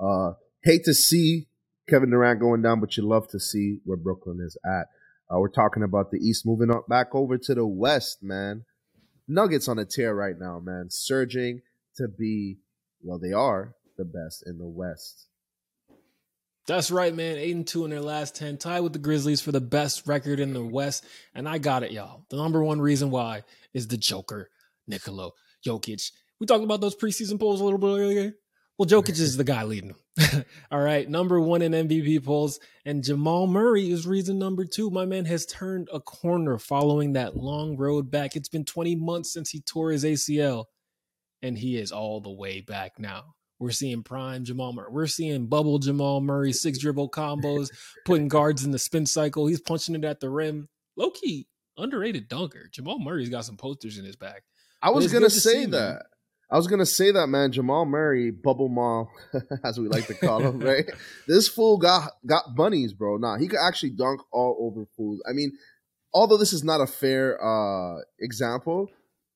Uh, 0.00 0.34
hate 0.64 0.84
to 0.84 0.94
see 0.94 1.46
Kevin 1.88 2.10
Durant 2.10 2.40
going 2.40 2.62
down, 2.62 2.80
but 2.80 2.96
you 2.96 3.06
love 3.06 3.28
to 3.28 3.40
see 3.40 3.78
where 3.84 3.96
Brooklyn 3.96 4.40
is 4.44 4.56
at. 4.66 4.88
Uh, 5.32 5.38
we're 5.38 5.48
talking 5.48 5.82
about 5.82 6.10
the 6.10 6.18
East 6.18 6.44
moving 6.44 6.70
up 6.70 6.88
back 6.88 7.14
over 7.14 7.38
to 7.38 7.54
the 7.54 7.66
West, 7.66 8.22
man. 8.22 8.64
Nuggets 9.26 9.68
on 9.68 9.78
a 9.78 9.84
tear 9.84 10.14
right 10.14 10.34
now, 10.38 10.60
man. 10.60 10.88
Surging 10.90 11.62
to 11.96 12.08
be 12.08 12.58
Well, 13.02 13.18
they 13.18 13.32
are 13.32 13.74
the 13.96 14.04
best 14.04 14.44
in 14.46 14.58
the 14.58 14.66
West. 14.66 15.28
That's 16.66 16.90
right, 16.90 17.14
man. 17.14 17.38
Eight 17.38 17.54
and 17.54 17.66
two 17.66 17.84
in 17.84 17.90
their 17.90 18.00
last 18.00 18.36
ten, 18.36 18.56
tied 18.56 18.80
with 18.80 18.92
the 18.92 18.98
Grizzlies 18.98 19.40
for 19.40 19.52
the 19.52 19.60
best 19.60 20.06
record 20.06 20.38
in 20.38 20.52
the 20.52 20.64
West. 20.64 21.04
And 21.34 21.48
I 21.48 21.58
got 21.58 21.82
it, 21.82 21.92
y'all. 21.92 22.24
The 22.30 22.36
number 22.36 22.62
one 22.62 22.80
reason 22.80 23.10
why 23.10 23.42
is 23.74 23.88
the 23.88 23.96
Joker, 23.96 24.50
Nikola 24.86 25.30
Jokic. 25.66 26.10
We 26.38 26.46
talked 26.46 26.64
about 26.64 26.80
those 26.80 26.96
preseason 26.96 27.40
polls 27.40 27.60
a 27.60 27.64
little 27.64 27.78
bit 27.78 27.86
earlier. 27.86 28.34
Well, 28.78 28.88
Jokic 28.88 29.20
is 29.20 29.36
the 29.36 29.44
guy 29.44 29.64
leading 29.64 29.94
them. 30.16 30.44
All 30.70 30.80
right, 30.80 31.08
number 31.08 31.40
one 31.40 31.62
in 31.62 31.72
MVP 31.72 32.24
polls, 32.24 32.58
and 32.84 33.04
Jamal 33.04 33.46
Murray 33.46 33.90
is 33.90 34.06
reason 34.06 34.38
number 34.38 34.64
two. 34.64 34.90
My 34.90 35.04
man 35.04 35.24
has 35.26 35.46
turned 35.46 35.88
a 35.92 36.00
corner 36.00 36.58
following 36.58 37.12
that 37.12 37.36
long 37.36 37.76
road 37.76 38.10
back. 38.10 38.36
It's 38.36 38.48
been 38.48 38.64
20 38.64 38.96
months 38.96 39.32
since 39.32 39.50
he 39.50 39.60
tore 39.60 39.90
his 39.90 40.04
ACL, 40.04 40.66
and 41.42 41.56
he 41.56 41.76
is 41.76 41.92
all 41.92 42.20
the 42.20 42.30
way 42.30 42.60
back 42.60 42.98
now. 42.98 43.34
We're 43.58 43.70
seeing 43.70 44.02
prime 44.02 44.44
Jamal 44.44 44.72
Murray. 44.72 44.90
We're 44.90 45.06
seeing 45.06 45.46
bubble 45.46 45.78
Jamal 45.78 46.20
Murray, 46.20 46.52
six 46.52 46.78
dribble 46.78 47.10
combos, 47.10 47.70
putting 48.04 48.28
guards 48.28 48.64
in 48.64 48.72
the 48.72 48.78
spin 48.78 49.06
cycle. 49.06 49.46
He's 49.46 49.60
punching 49.60 49.94
it 49.94 50.04
at 50.04 50.18
the 50.18 50.30
rim. 50.30 50.68
Low 50.96 51.10
key, 51.10 51.46
underrated 51.76 52.28
dunker. 52.28 52.68
Jamal 52.72 52.98
Murray's 52.98 53.28
got 53.28 53.44
some 53.44 53.56
posters 53.56 53.98
in 53.98 54.04
his 54.04 54.16
back. 54.16 54.42
I 54.82 54.90
was 54.90 55.12
gonna 55.12 55.30
say 55.30 55.60
see, 55.62 55.66
that. 55.66 55.70
man. 55.70 56.02
I 56.52 56.56
was 56.56 56.66
gonna 56.66 56.84
say 56.84 57.10
that, 57.10 57.28
man. 57.28 57.50
Jamal 57.50 57.86
Murray, 57.86 58.30
Bubble 58.30 58.68
Mall, 58.68 59.10
as 59.64 59.80
we 59.80 59.88
like 59.88 60.06
to 60.08 60.14
call 60.14 60.46
him, 60.46 60.60
right? 60.60 60.84
This 61.26 61.48
fool 61.48 61.78
got 61.78 62.12
got 62.26 62.54
bunnies, 62.54 62.92
bro. 62.92 63.16
Nah, 63.16 63.38
he 63.38 63.48
could 63.48 63.58
actually 63.66 63.90
dunk 63.90 64.20
all 64.30 64.56
over 64.60 64.84
fools. 64.96 65.22
I 65.28 65.32
mean, 65.32 65.52
although 66.12 66.36
this 66.36 66.52
is 66.52 66.62
not 66.62 66.80
a 66.82 66.86
fair 66.86 67.42
uh 67.42 68.00
example, 68.20 68.90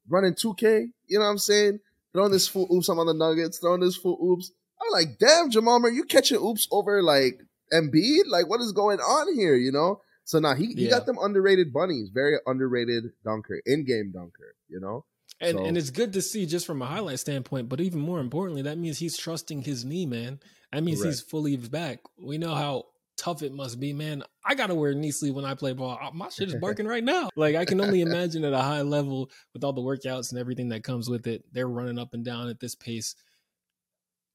running 0.08 0.34
2K, 0.34 0.88
you 1.06 1.18
know 1.18 1.24
what 1.24 1.30
I'm 1.30 1.38
saying? 1.38 1.80
Throwing 2.12 2.32
this 2.32 2.48
fool 2.48 2.68
oops, 2.72 2.88
I'm 2.90 2.98
on 2.98 3.06
the 3.06 3.14
Nuggets, 3.14 3.58
throwing 3.58 3.80
this 3.80 3.96
fool 3.96 4.18
oops. 4.22 4.52
I'm 4.82 4.92
like, 4.92 5.18
damn, 5.18 5.50
Jamal 5.50 5.80
Murray, 5.80 5.94
you 5.94 6.04
catching 6.04 6.36
oops 6.38 6.68
over 6.70 7.02
like 7.02 7.40
Embiid? 7.72 8.24
Like, 8.26 8.48
what 8.48 8.60
is 8.60 8.72
going 8.72 9.00
on 9.00 9.34
here? 9.34 9.54
You 9.54 9.72
know? 9.72 10.00
So 10.24 10.38
now 10.38 10.54
he, 10.54 10.66
he 10.66 10.84
Yeah. 10.84 10.90
got 10.90 11.06
them 11.06 11.18
underrated 11.20 11.72
bunnies, 11.72 12.10
very 12.12 12.36
underrated 12.46 13.04
dunker, 13.24 13.62
in-game 13.64 14.10
dunker, 14.12 14.54
you 14.68 14.80
know? 14.80 15.04
And 15.40 15.58
So- 15.58 15.64
and 15.64 15.76
it's 15.76 15.90
good 15.90 16.12
to 16.14 16.22
see 16.22 16.46
just 16.46 16.64
from 16.66 16.80
a 16.82 16.86
highlight 16.86 17.18
standpoint, 17.18 17.68
but 17.68 17.80
even 17.80 18.00
more 18.00 18.20
importantly, 18.20 18.62
that 18.62 18.78
means 18.78 18.98
he's 18.98 19.16
trusting 19.18 19.62
his 19.62 19.84
knee, 19.84 20.06
man. 20.06 20.40
That 20.72 20.82
means 20.82 21.00
he's 21.08 21.20
fully 21.20 21.56
back. 21.56 22.00
We 22.18 22.38
know 22.38 22.54
how 22.54 22.86
tough 23.16 23.42
it 23.42 23.52
must 23.52 23.78
be, 23.80 23.92
man. 23.92 24.22
I 24.44 24.54
gotta 24.54 24.74
wear 24.74 24.94
knee 24.94 25.10
sleeve 25.10 25.34
when 25.34 25.44
I 25.44 25.54
play 25.54 25.72
ball. 25.72 25.98
My 26.12 26.28
shit 26.28 26.48
is 26.48 26.54
barking 26.60 26.86
right 26.86 27.04
now. 27.04 27.30
Like 27.36 27.54
I 27.54 27.64
can 27.64 27.80
only 27.80 28.00
imagine 28.02 28.44
at 28.44 28.52
a 28.52 28.58
high 28.62 28.82
level 28.82 29.30
with 29.54 29.62
all 29.64 29.72
the 29.72 29.80
workouts 29.80 30.30
and 30.32 30.38
everything 30.38 30.68
that 30.70 30.84
comes 30.84 31.08
with 31.08 31.26
it. 31.26 31.44
They're 31.52 31.68
running 31.68 31.98
up 31.98 32.14
and 32.14 32.24
down 32.24 32.48
at 32.48 32.60
this 32.60 32.74
pace. 32.74 33.14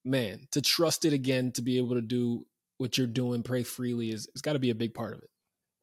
Man, 0.04 0.48
to 0.52 0.62
trust 0.62 1.06
it 1.06 1.14
again, 1.14 1.52
to 1.54 1.62
be 1.62 1.78
able 1.78 1.96
to 1.96 2.02
do 2.02 2.46
what 2.78 2.98
you're 2.98 3.06
doing, 3.08 3.44
pray 3.44 3.62
freely 3.64 4.10
is 4.10 4.28
it's 4.34 4.42
got 4.42 4.54
to 4.54 4.60
be 4.60 4.72
a 4.72 4.76
big 4.76 4.94
part 4.96 5.14
of 5.14 5.20
it. 5.24 5.30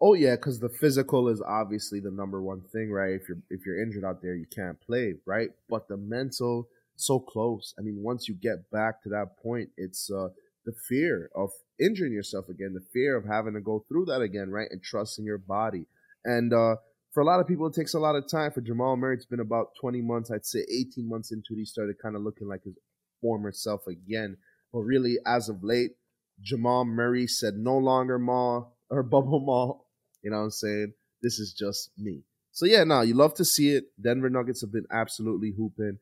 Oh 0.00 0.14
yeah, 0.14 0.36
because 0.36 0.60
the 0.60 0.68
physical 0.68 1.28
is 1.28 1.42
obviously 1.42 1.98
the 1.98 2.10
number 2.10 2.40
one 2.40 2.62
thing, 2.72 2.90
right? 2.90 3.12
If 3.12 3.28
you're 3.28 3.38
if 3.50 3.66
you're 3.66 3.82
injured 3.82 4.04
out 4.04 4.22
there, 4.22 4.34
you 4.34 4.46
can't 4.54 4.80
play, 4.80 5.14
right? 5.26 5.50
But 5.68 5.88
the 5.88 5.96
mental, 5.96 6.68
so 6.96 7.18
close. 7.18 7.74
I 7.78 7.82
mean, 7.82 8.02
once 8.02 8.28
you 8.28 8.34
get 8.34 8.70
back 8.70 9.02
to 9.02 9.08
that 9.10 9.38
point, 9.42 9.70
it's 9.76 10.10
uh, 10.10 10.28
the 10.64 10.72
fear 10.88 11.30
of 11.34 11.50
injuring 11.80 12.12
yourself 12.12 12.48
again, 12.48 12.74
the 12.74 12.86
fear 12.92 13.16
of 13.16 13.24
having 13.24 13.54
to 13.54 13.60
go 13.60 13.84
through 13.88 14.04
that 14.06 14.20
again, 14.20 14.50
right? 14.50 14.68
And 14.70 14.82
trusting 14.82 15.24
your 15.24 15.38
body. 15.38 15.86
And 16.24 16.52
uh, 16.52 16.76
for 17.12 17.20
a 17.20 17.26
lot 17.26 17.40
of 17.40 17.48
people, 17.48 17.66
it 17.66 17.74
takes 17.74 17.94
a 17.94 17.98
lot 17.98 18.16
of 18.16 18.28
time. 18.30 18.52
For 18.52 18.60
Jamal 18.60 18.96
Murray, 18.96 19.16
it's 19.16 19.26
been 19.26 19.40
about 19.40 19.70
20 19.80 20.02
months, 20.02 20.30
I'd 20.30 20.46
say 20.46 20.60
18 20.60 21.08
months 21.08 21.32
into 21.32 21.54
it, 21.54 21.58
he 21.58 21.64
started 21.64 21.96
kind 22.00 22.14
of 22.14 22.22
looking 22.22 22.48
like 22.48 22.62
his 22.64 22.74
former 23.20 23.50
self 23.50 23.86
again. 23.86 24.36
But 24.72 24.80
really, 24.80 25.16
as 25.26 25.48
of 25.48 25.64
late, 25.64 25.92
Jamal 26.40 26.84
Murray 26.84 27.26
said, 27.26 27.54
no 27.54 27.76
longer 27.76 28.18
Maul 28.18 28.76
or 28.90 29.02
Bubble 29.02 29.40
Maul. 29.40 29.87
You 30.28 30.32
know 30.32 30.40
what 30.40 30.44
I'm 30.44 30.50
saying? 30.50 30.92
This 31.22 31.38
is 31.38 31.54
just 31.54 31.90
me. 31.96 32.20
So 32.52 32.66
yeah, 32.66 32.84
no, 32.84 33.00
you 33.00 33.14
love 33.14 33.32
to 33.36 33.46
see 33.46 33.70
it. 33.70 33.84
Denver 33.98 34.28
Nuggets 34.28 34.60
have 34.60 34.70
been 34.70 34.84
absolutely 34.92 35.54
hooping. 35.56 36.00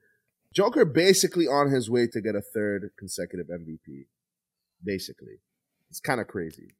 Joker 0.53 0.85
basically 0.85 1.47
on 1.47 1.71
his 1.71 1.89
way 1.89 2.09
to 2.09 2.21
get 2.21 2.35
a 2.35 2.41
third 2.41 2.91
consecutive 2.99 3.47
MVP. 3.47 4.07
Basically. 4.83 5.39
It's 5.91 6.01
kind 6.01 6.21
of 6.21 6.27
crazy. 6.27 6.73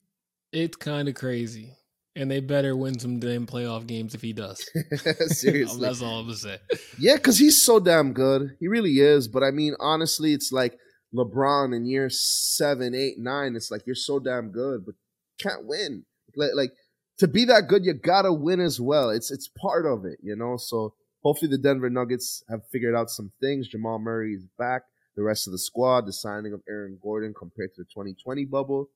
It's 0.53 0.77
kind 0.77 1.09
of 1.09 1.15
crazy. 1.15 1.75
And 2.17 2.29
they 2.29 2.41
better 2.41 2.75
win 2.75 2.99
some 2.99 3.21
damn 3.21 3.47
playoff 3.47 3.87
games 3.87 4.13
if 4.13 4.23
he 4.23 4.33
does. 4.33 4.69
Seriously. 5.27 5.81
That's 5.81 6.03
all 6.03 6.19
I'm 6.19 6.27
gonna 6.27 6.37
say. 6.37 6.59
Yeah, 6.99 7.15
because 7.15 7.39
he's 7.39 7.63
so 7.63 7.79
damn 7.79 8.13
good. 8.13 8.57
He 8.59 8.67
really 8.67 8.99
is. 8.99 9.29
But 9.29 9.45
I 9.45 9.53
mean, 9.53 9.77
honestly, 9.79 10.33
it's 10.33 10.51
like 10.51 10.77
LeBron 11.15 11.77
in 11.77 11.87
year 11.87 12.11
seven, 12.11 12.93
eight, 12.93 13.21
nine. 13.21 13.55
It's 13.55 13.71
like 13.71 13.83
you're 13.87 13.95
so 13.95 14.19
damn 14.19 14.51
good, 14.51 14.85
but 14.85 14.97
can't 15.41 15.65
win. 15.65 16.07
Like, 16.35 16.51
like 16.57 16.71
to 17.19 17.29
be 17.29 17.45
that 17.47 17.69
good, 17.69 17.85
you 17.85 17.95
gotta 17.95 18.33
win 18.33 18.61
as 18.61 18.81
well. 18.81 19.11
It's 19.11 19.31
it's 19.31 19.49
part 19.49 19.87
of 19.87 20.05
it, 20.05 20.19
you 20.23 20.37
know. 20.37 20.57
So 20.57 20.95
hopefully 21.23 21.51
the 21.51 21.59
Denver 21.59 21.91
Nuggets 21.91 22.43
have 22.49 22.67
figured 22.71 22.95
out 22.95 23.11
some 23.11 23.33
things. 23.41 23.69
Jamal 23.69 23.99
Murray 23.99 24.35
is 24.35 24.47
back. 24.59 24.83
The 25.17 25.23
rest 25.23 25.47
of 25.47 25.53
the 25.53 25.59
squad, 25.59 26.07
the 26.07 26.13
signing 26.13 26.53
of 26.53 26.61
Aaron 26.69 26.99
Gordon 27.03 27.33
compared 27.37 27.75
to 27.75 27.83
the 27.83 27.89
2020 27.89 28.45
bubble, 28.45 28.91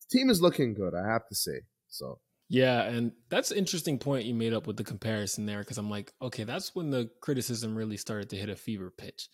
the 0.00 0.18
team 0.18 0.28
is 0.28 0.42
looking 0.42 0.74
good. 0.74 0.94
I 0.94 1.06
have 1.08 1.28
to 1.28 1.34
say. 1.34 1.60
So 1.88 2.18
Yeah, 2.48 2.82
and 2.82 3.12
that's 3.28 3.52
an 3.52 3.58
interesting 3.58 3.98
point 3.98 4.26
you 4.26 4.34
made 4.34 4.52
up 4.52 4.66
with 4.66 4.76
the 4.76 4.84
comparison 4.84 5.46
there 5.46 5.60
because 5.60 5.78
I'm 5.78 5.90
like, 5.90 6.12
okay, 6.20 6.42
that's 6.44 6.74
when 6.74 6.90
the 6.90 7.08
criticism 7.20 7.76
really 7.76 7.96
started 7.96 8.30
to 8.30 8.36
hit 8.36 8.48
a 8.48 8.56
fever 8.56 8.90
pitch. 8.90 9.28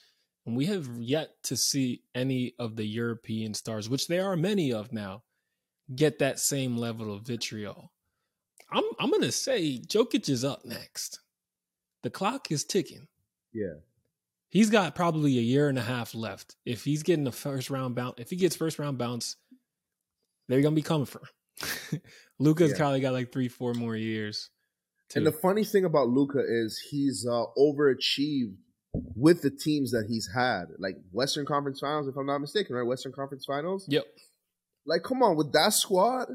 And 0.44 0.57
we 0.57 0.66
have 0.66 0.88
yet 0.99 1.31
to 1.44 1.57
see 1.57 2.03
any 2.14 2.55
of 2.59 2.77
the 2.77 2.87
European 2.87 3.55
stars, 3.55 3.88
which 3.88 4.07
there 4.07 4.27
are 4.31 4.37
many 4.37 4.72
of 4.72 4.92
now, 4.92 5.25
get 5.94 6.18
that 6.20 6.38
same 6.38 6.77
level 6.77 7.12
of 7.12 7.27
vitriol. 7.27 7.90
I'm 8.70 8.85
I'm 8.98 9.11
gonna 9.11 9.33
say 9.33 9.79
Jokic 9.87 10.29
is 10.29 10.44
up 10.44 10.64
next. 10.64 11.20
The 12.02 12.11
clock 12.11 12.50
is 12.50 12.64
ticking. 12.64 13.09
yeah, 13.52 13.74
He's 14.48 14.70
got 14.70 14.94
probably 14.94 15.38
a 15.38 15.42
year 15.42 15.68
and 15.68 15.79
a 15.79 15.83
half 15.83 16.14
left. 16.14 16.57
If 16.64 16.85
he's 16.85 17.02
getting 17.02 17.26
a 17.26 17.33
first 17.33 17.70
round 17.70 17.94
bounce, 17.94 18.14
if 18.18 18.31
he 18.31 18.37
gets 18.37 18.57
first 18.57 18.79
round 18.79 18.98
bounce, 18.98 19.37
they're 20.48 20.62
gonna 20.62 20.74
be 20.76 20.83
coming 20.83 21.07
for 21.07 21.20
him. 21.20 22.00
Luka's 22.38 22.70
Yeah. 22.72 22.76
probably 22.76 23.00
got 23.00 23.12
like 23.12 23.33
three, 23.33 23.48
four 23.48 23.74
more 23.74 23.96
years. 23.96 24.50
And 25.14 25.24
the 25.26 25.33
funny 25.33 25.64
thing 25.64 25.85
about 25.85 26.09
Luka 26.09 26.40
is 26.46 26.79
he's 26.90 27.24
uh, 27.31 27.44
overachieved 27.57 28.57
with 29.14 29.42
the 29.42 29.50
teams 29.50 29.92
that 29.92 30.07
he's 30.09 30.29
had, 30.35 30.64
like 30.79 30.96
Western 31.12 31.46
Conference 31.46 31.81
Finals, 31.81 32.09
if 32.09 32.16
I'm 32.16 32.26
not 32.26 32.38
mistaken, 32.40 32.74
right? 32.74 32.83
Western 32.87 33.12
Conference 33.12 33.44
Finals. 33.46 33.87
yep. 33.88 34.05
Like, 34.85 35.02
come 35.05 35.22
on, 35.22 35.37
with 35.37 35.52
that 35.52 35.72
squad, 35.74 36.29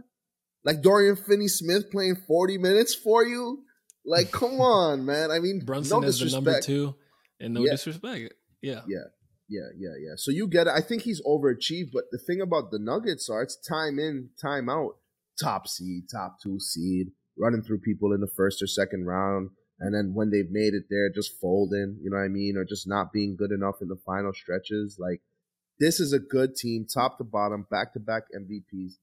like 0.64 0.82
Dorian 0.82 1.16
Finney-Smith 1.16 1.92
playing 1.92 2.16
40 2.28 2.58
minutes 2.58 2.94
for 2.96 3.26
you, 3.26 3.64
like, 4.06 4.32
come 4.32 4.60
on, 4.62 5.06
man. 5.06 5.32
I 5.32 5.40
mean, 5.40 5.62
Brunson 5.66 6.02
no 6.02 6.08
is 6.08 6.20
the 6.20 6.30
number 6.30 6.60
two, 6.62 6.96
and 7.40 7.54
no 7.54 7.62
Yeah. 7.66 7.72
disrespect. 7.72 8.34
Yeah. 8.62 8.82
Yeah. 8.88 9.06
Yeah, 9.50 9.68
yeah, 9.78 9.96
yeah. 10.00 10.14
So 10.16 10.32
you 10.32 10.48
get 10.48 10.68
it. 10.68 10.74
I 10.74 10.80
think 10.80 11.02
he's 11.02 11.22
overachieved, 11.28 11.90
but 11.92 12.06
the 12.12 12.18
thing 12.18 12.40
about 12.40 12.72
the 12.72 12.80
Nuggets 12.80 13.30
are 13.30 13.42
it's 13.44 13.58
time 13.58 14.00
in, 14.00 14.30
time 14.42 14.70
out. 14.70 14.96
Top 15.42 15.68
seed, 15.68 16.04
top 16.10 16.38
two 16.42 16.58
seed, 16.60 17.08
running 17.38 17.62
through 17.62 17.80
people 17.80 18.14
in 18.14 18.22
the 18.22 18.32
first 18.34 18.62
or 18.64 18.68
second 18.68 19.06
round, 19.08 19.50
and 19.80 19.94
then 19.94 20.14
when 20.14 20.30
they've 20.30 20.50
made 20.52 20.74
it 20.74 20.84
there, 20.90 21.10
just 21.14 21.38
folding, 21.42 21.98
you 22.02 22.10
know 22.10 22.16
what 22.18 22.24
I 22.24 22.28
mean, 22.30 22.56
or 22.56 22.64
just 22.64 22.88
not 22.88 23.12
being 23.12 23.36
good 23.36 23.52
enough 23.52 23.82
in 23.82 23.90
the 23.90 23.98
final 24.06 24.32
stretches. 24.34 24.96
Like 25.00 25.22
this 25.82 26.00
is 26.00 26.14
a 26.14 26.20
good 26.20 26.56
team, 26.56 26.86
top 26.86 27.18
to 27.18 27.26
bottom, 27.26 27.66
back 27.70 27.92
to 27.94 28.00
back 28.00 28.24
MVPs. 28.34 28.94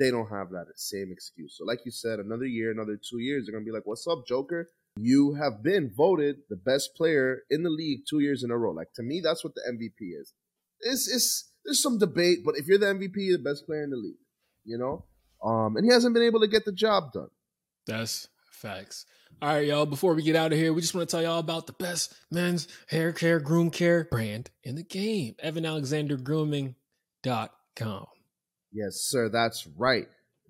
They 0.00 0.10
don't 0.10 0.30
have 0.30 0.48
that 0.50 0.64
same 0.76 1.12
excuse. 1.12 1.56
So, 1.58 1.64
like 1.66 1.84
you 1.84 1.90
said, 1.90 2.18
another 2.18 2.46
year, 2.46 2.70
another 2.70 2.96
two 2.96 3.18
years, 3.18 3.44
they're 3.44 3.52
gonna 3.52 3.66
be 3.66 3.70
like, 3.70 3.84
"What's 3.84 4.06
up, 4.06 4.26
Joker? 4.26 4.70
You 4.96 5.34
have 5.34 5.62
been 5.62 5.92
voted 5.94 6.36
the 6.48 6.56
best 6.56 6.94
player 6.96 7.42
in 7.50 7.62
the 7.62 7.70
league 7.70 8.04
two 8.08 8.20
years 8.20 8.42
in 8.42 8.50
a 8.50 8.56
row." 8.56 8.72
Like 8.72 8.94
to 8.94 9.02
me, 9.02 9.20
that's 9.22 9.44
what 9.44 9.54
the 9.54 9.60
MVP 9.70 10.18
is. 10.18 10.32
It's, 10.80 11.06
it's 11.06 11.52
there's 11.66 11.82
some 11.82 11.98
debate, 11.98 12.38
but 12.44 12.56
if 12.56 12.66
you're 12.66 12.78
the 12.78 12.86
MVP, 12.86 13.12
you're 13.16 13.36
the 13.36 13.44
best 13.44 13.66
player 13.66 13.84
in 13.84 13.90
the 13.90 13.96
league, 13.96 14.16
you 14.64 14.78
know. 14.78 15.04
Um, 15.44 15.76
and 15.76 15.84
he 15.84 15.92
hasn't 15.92 16.14
been 16.14 16.22
able 16.22 16.40
to 16.40 16.48
get 16.48 16.64
the 16.64 16.72
job 16.72 17.12
done. 17.12 17.28
That's 17.86 18.26
facts. 18.50 19.04
All 19.42 19.50
right, 19.50 19.66
y'all. 19.66 19.84
Before 19.84 20.14
we 20.14 20.22
get 20.22 20.36
out 20.36 20.52
of 20.52 20.58
here, 20.58 20.72
we 20.72 20.80
just 20.80 20.94
want 20.94 21.06
to 21.08 21.14
tell 21.14 21.22
y'all 21.22 21.38
about 21.38 21.66
the 21.66 21.74
best 21.74 22.14
men's 22.30 22.68
hair 22.88 23.12
care, 23.12 23.38
groom 23.38 23.70
care 23.70 24.08
brand 24.10 24.48
in 24.64 24.76
the 24.76 24.82
game. 24.82 25.34
EvanAlexanderGrooming.com. 25.44 28.06
Yes, 28.72 28.96
sir, 28.96 29.28
that's 29.28 29.66
right. 29.76 30.06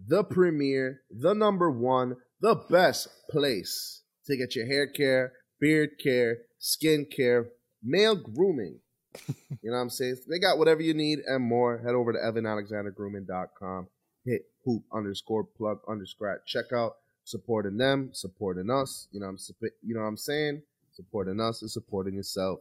The 0.06 0.24
premier, 0.24 1.02
the 1.10 1.34
number 1.34 1.70
one, 1.70 2.16
the 2.40 2.54
best 2.54 3.08
place 3.30 4.02
to 4.26 4.36
get 4.36 4.54
your 4.54 4.66
hair 4.66 4.86
care, 4.86 5.32
beard 5.60 5.90
care, 6.02 6.38
skin 6.58 7.06
care, 7.06 7.50
male 7.82 8.16
grooming. 8.16 8.80
you 9.28 9.34
know 9.64 9.72
what 9.72 9.82
I'm 9.82 9.90
saying? 9.90 10.16
They 10.28 10.38
got 10.38 10.58
whatever 10.58 10.82
you 10.82 10.94
need 10.94 11.20
and 11.26 11.44
more. 11.44 11.78
Head 11.78 11.94
over 11.94 12.12
to 12.12 12.18
evanalexandergrooming.com. 12.18 13.88
Hit 14.24 14.42
hoop 14.64 14.84
underscore 14.92 15.44
plug 15.44 15.80
underscore 15.88 16.40
checkout. 16.48 16.92
Supporting 17.24 17.76
them, 17.76 18.10
supporting 18.12 18.70
us. 18.70 19.08
You 19.12 19.20
know 19.20 19.26
what 19.26 19.40
I'm 19.60 19.70
you 19.82 19.94
know 19.94 20.00
what 20.00 20.06
I'm 20.06 20.16
saying? 20.16 20.62
Supporting 20.92 21.40
us 21.40 21.62
is 21.62 21.72
supporting 21.72 22.14
yourself. 22.14 22.60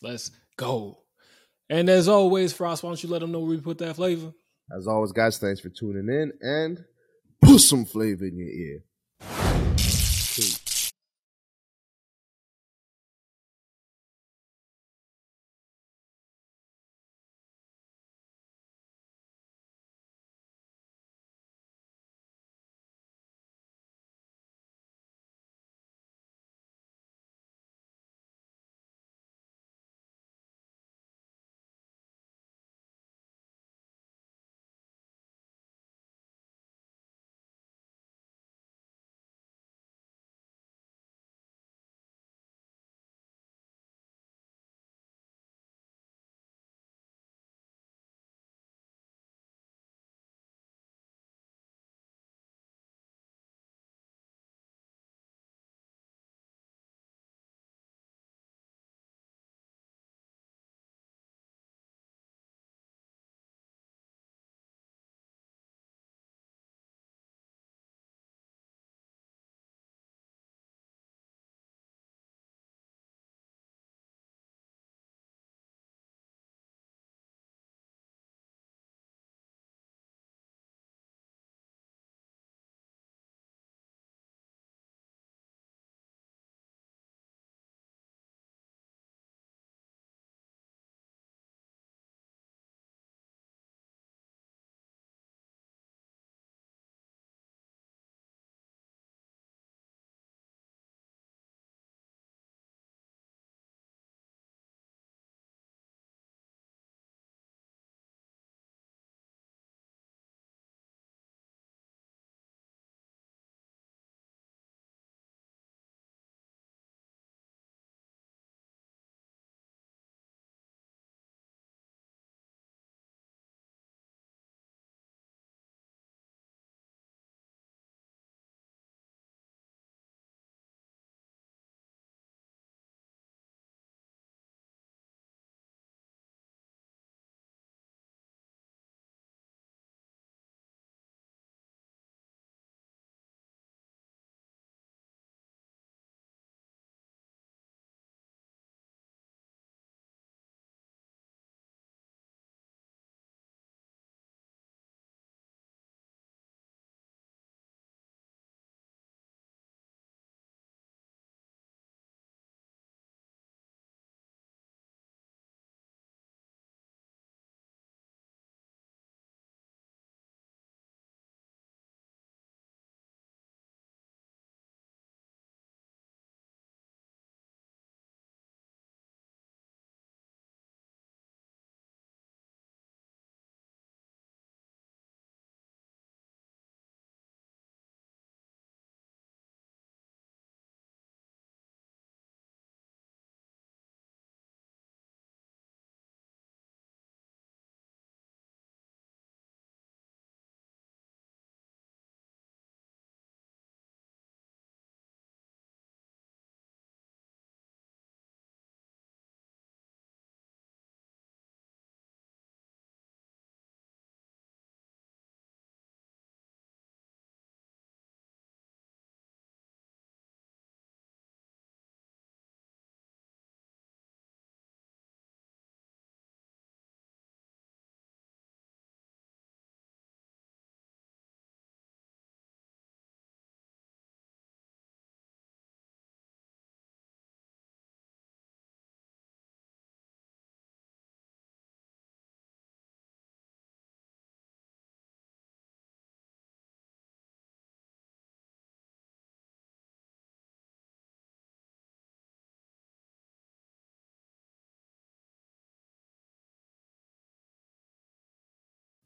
Let's 0.00 0.30
go. 0.56 0.98
And 1.70 1.88
as 1.88 2.08
always, 2.08 2.52
Frost, 2.52 2.82
why 2.82 2.90
don't 2.90 3.02
you 3.02 3.10
let 3.10 3.20
them 3.20 3.32
know 3.32 3.40
where 3.40 3.50
we 3.50 3.60
put 3.60 3.78
that 3.78 3.96
flavor? 3.96 4.32
As 4.76 4.86
always, 4.86 5.12
guys, 5.12 5.38
thanks 5.38 5.60
for 5.60 5.68
tuning 5.68 6.08
in 6.08 6.32
and 6.40 6.84
put 7.42 7.60
some 7.60 7.84
flavor 7.84 8.24
in 8.24 8.36
your 8.36 8.48
ear. 8.48 9.67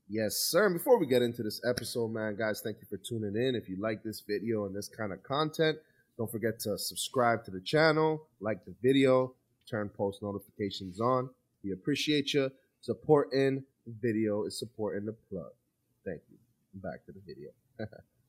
Yes, 0.09 0.37
sir. 0.37 0.67
And 0.67 0.75
before 0.75 0.99
we 0.99 1.07
get 1.07 1.23
into 1.23 1.43
this 1.43 1.61
episode, 1.69 2.09
man, 2.09 2.37
guys, 2.37 2.61
thank 2.61 2.79
you 2.81 2.87
for 2.89 2.99
tuning 2.99 3.37
in. 3.37 3.55
If 3.55 3.69
you 3.69 3.77
like 3.81 4.03
this 4.03 4.21
video 4.21 4.67
and 4.67 4.75
this 4.75 4.89
kind 4.89 5.13
of 5.13 5.23
content, 5.23 5.79
don't 6.19 6.31
forget 6.31 6.59
to 6.61 6.79
subscribe 6.79 7.45
to 7.45 7.51
the 7.51 7.61
channel, 7.61 8.27
like 8.41 8.65
the 8.65 8.75
video, 8.83 9.35
turn 9.69 9.89
post 9.89 10.23
notifications 10.23 11.01
on. 11.01 11.31
We 11.65 11.73
appreciate 11.73 12.35
you. 12.35 12.51
Supporting 12.81 13.63
the 13.87 13.95
video 14.01 14.45
is 14.45 14.59
supporting 14.59 15.07
the 15.07 15.13
plug. 15.31 15.53
Thank 16.05 16.23
you. 16.31 16.37
Back 16.75 17.05
to 17.07 17.13
the 17.13 17.21
video. 17.27 17.51